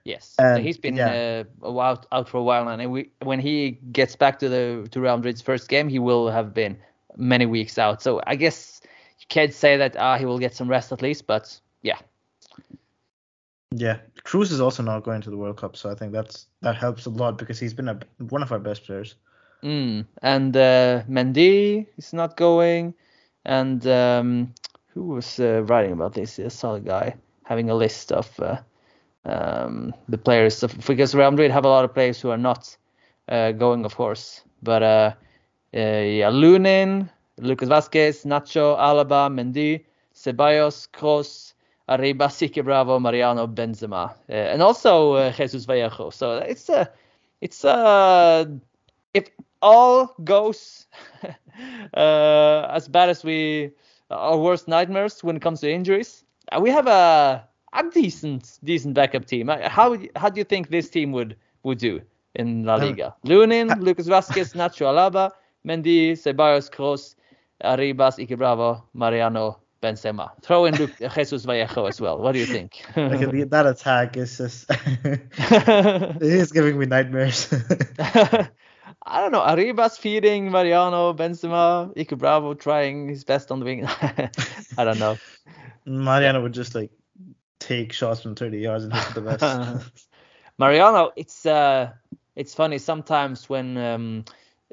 [0.04, 1.44] Yes, And, he's been yeah.
[1.64, 5.02] uh, while, out for a while, and we, when he gets back to the to
[5.02, 6.78] Real Madrid's first game, he will have been
[7.18, 8.04] many weeks out.
[8.04, 8.82] So I guess
[9.20, 11.98] you can't say that ah he will get some rest at least, but yeah,
[13.72, 16.76] Yeah, Cruz is also not going to the World Cup, so I think that's that
[16.76, 18.00] helps a lot because he's been a,
[18.30, 19.16] one of our best players.
[19.64, 20.06] Mm.
[20.22, 22.94] and uh, Mendy is not going,
[23.46, 24.54] and um,
[24.94, 26.40] who was uh, writing about this?
[26.40, 28.58] I saw a guy having a list of uh,
[29.26, 32.78] um, the players of, because Real Madrid have a lot of players who are not
[33.28, 34.42] uh, going, of course.
[34.62, 35.14] But uh,
[35.74, 39.84] uh, yeah, Lunin, Lucas Vasquez, Nacho, Alaba, Mendy,
[40.14, 41.54] Ceballos, Kroos,
[41.90, 46.10] Arribas, Iker Bravo, Mariano, Benzema, and also Jesus Vallejo.
[46.10, 46.90] So it's a,
[47.42, 48.50] it's a,
[49.14, 49.30] if
[49.66, 50.86] all goes
[51.98, 53.72] uh, as bad as we,
[54.12, 57.44] our worst nightmares when it comes to injuries, uh, we have a
[57.74, 59.50] a decent decent backup team.
[59.50, 62.02] Uh, How how do you think this team would would do
[62.36, 63.16] in La Um, Liga?
[63.26, 65.32] Lunin, Lucas Vasquez, Nacho Alaba,
[65.68, 67.16] Mendy, Ceballos, Kroos,
[67.64, 70.30] Arribas, Iker Bravo, Mariano, Benzema.
[70.42, 72.18] Throw in Luke, Jesus Vallejo as well.
[72.20, 72.84] What do you think?
[72.96, 77.50] that attack is just it is giving me nightmares.
[79.06, 79.42] I don't know.
[79.42, 83.86] Arribas feeding Mariano, Benzema, Iker Bravo trying his best on the wing.
[84.78, 85.18] I don't know.
[85.86, 86.92] Mariano would just like
[87.60, 89.22] take shots from 30 yards and hit the
[89.82, 90.02] best.
[90.58, 91.92] Mariano, it's uh,
[92.36, 94.26] it's funny sometimes when um,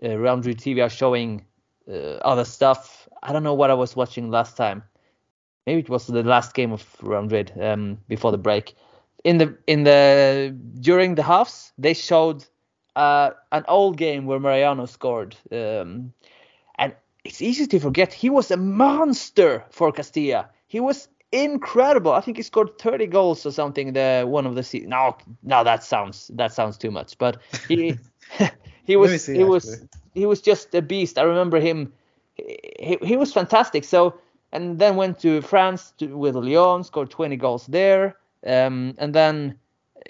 [0.03, 1.45] uh, Real Madrid TV are showing
[1.89, 3.09] uh, other stuff.
[3.23, 4.83] I don't know what I was watching last time.
[5.67, 8.75] Maybe it was the last game of Real Madrid um, before the break.
[9.25, 12.45] In the in the during the halves, they showed
[12.97, 16.13] uh, an old game where Mariano scored, um,
[16.79, 20.49] and it's easy to forget he was a monster for Castilla.
[20.67, 22.13] He was incredible.
[22.13, 23.93] I think he scored 30 goals or something.
[23.93, 24.91] The one of the season.
[24.91, 27.17] No, no, that sounds that sounds too much.
[27.19, 27.39] But
[27.69, 27.99] he
[28.85, 29.85] he was see, he was
[30.15, 31.19] he was just a beast.
[31.19, 31.93] I remember him.
[32.37, 33.85] He, he was fantastic.
[33.85, 34.19] So
[34.53, 38.17] and then went to France to, with Lyon, scored 20 goals there,
[38.47, 39.59] um, and then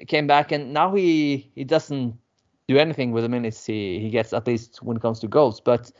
[0.08, 2.18] came back and now he he doesn't
[2.72, 5.60] do anything with the minutes he, he gets at least when it comes to goals.
[5.60, 5.90] But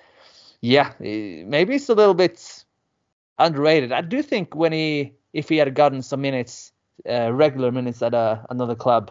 [0.60, 2.64] yeah, maybe it's a little bit
[3.38, 3.92] underrated.
[3.92, 6.72] I do think when he if he had gotten some minutes,
[7.08, 9.10] uh, regular minutes at a, another club,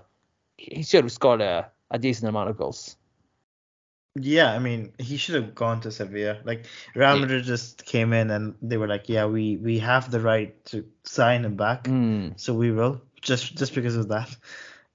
[0.57, 2.95] he should have scored a, a decent amount of goals.
[4.15, 6.39] Yeah, I mean, he should have gone to Sevilla.
[6.43, 10.19] Like Real Madrid just came in and they were like, "Yeah, we we have the
[10.19, 12.37] right to sign him back, mm.
[12.37, 14.35] so we will." Just just because of that.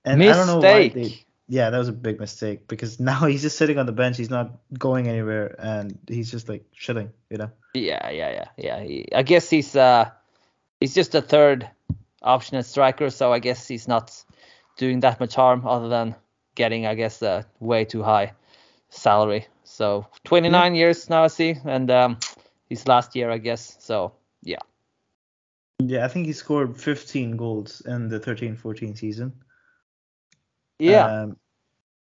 [0.05, 0.35] And Mistake.
[0.35, 3.57] I don't know why they yeah, that was a big mistake because now he's just
[3.57, 4.17] sitting on the bench.
[4.17, 7.51] He's not going anywhere, and he's just like chilling, you know.
[7.75, 8.83] Yeah, yeah, yeah, yeah.
[8.83, 10.11] He, I guess he's uh
[10.81, 11.69] he's just a third
[12.23, 14.13] option at striker, so I guess he's not
[14.77, 16.15] doing that much harm other than
[16.55, 18.33] getting, I guess, a way too high
[18.91, 19.47] salary.
[19.65, 20.79] So 29 yeah.
[20.79, 22.19] years now, I see, and um,
[22.69, 23.77] his last year, I guess.
[23.81, 24.59] So yeah.
[25.79, 29.33] Yeah, I think he scored 15 goals in the 13-14 season.
[30.79, 31.07] Yeah.
[31.07, 31.37] Um,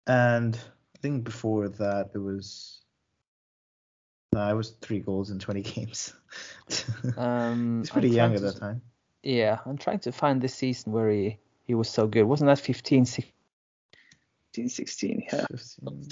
[0.07, 0.55] and
[0.95, 2.81] I think before that it was
[4.35, 6.13] no, it was three goals in 20 games.
[7.17, 8.81] um, He's pretty young at that time.
[9.23, 12.23] Yeah, I'm trying to find this season where he, he was so good.
[12.23, 14.69] Wasn't that 15, 16?
[14.69, 15.45] 16, yeah.
[15.49, 16.09] 15.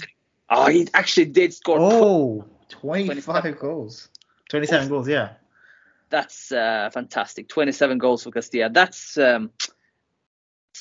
[0.50, 1.78] Oh, he actually did score.
[1.78, 3.60] Oh, 25 27.
[3.60, 4.08] goals.
[4.48, 5.34] 27 oh, goals, yeah.
[6.10, 7.48] That's uh, fantastic.
[7.48, 8.70] 27 goals for Castilla.
[8.70, 9.50] That's um,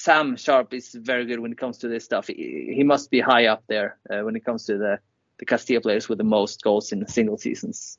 [0.04, 2.28] Sam Sharp is very good when it comes to this stuff.
[2.28, 5.00] He, he must be high up there uh, when it comes to the
[5.38, 7.98] the Castilla players with the most goals in single seasons.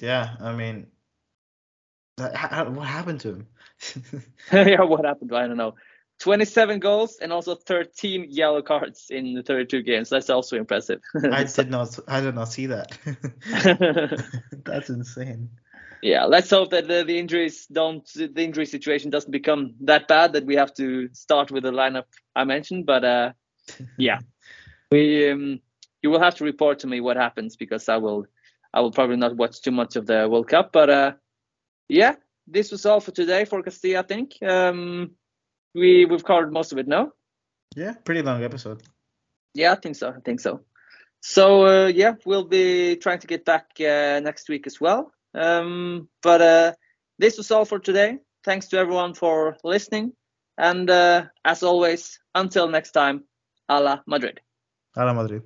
[0.00, 0.88] Yeah, I mean,
[2.16, 3.46] that, what happened to him?
[4.52, 5.32] yeah, what happened?
[5.32, 5.76] I don't know.
[6.18, 10.08] 27 goals and also 13 yellow cards in the 32 games.
[10.08, 11.00] That's also impressive.
[11.30, 11.96] I did not.
[12.08, 12.98] I did not see that.
[14.64, 15.48] That's insane
[16.02, 20.32] yeah, let's hope that the, the, injuries don't, the injury situation doesn't become that bad
[20.34, 22.04] that we have to start with the lineup
[22.36, 22.86] I mentioned.
[22.86, 23.32] But uh,
[23.98, 24.18] yeah,
[24.90, 25.60] we um,
[26.02, 28.26] you will have to report to me what happens because I will
[28.72, 30.72] I will probably not watch too much of the World Cup.
[30.72, 31.12] But uh,
[31.88, 32.14] yeah,
[32.46, 34.00] this was all for today for Castilla.
[34.00, 35.12] I think um,
[35.74, 36.86] we we've covered most of it.
[36.86, 37.12] No.
[37.76, 38.82] Yeah, pretty long episode.
[39.54, 40.10] Yeah, I think so.
[40.10, 40.60] I think so.
[41.20, 45.12] So uh, yeah, we'll be trying to get back uh, next week as well.
[45.34, 46.72] Um, but uh,
[47.18, 48.18] this was all for today.
[48.44, 50.12] Thanks to everyone for listening.
[50.56, 53.24] And uh, as always, until next time,
[53.68, 54.40] a la Madrid.
[54.96, 55.42] A la Madrid.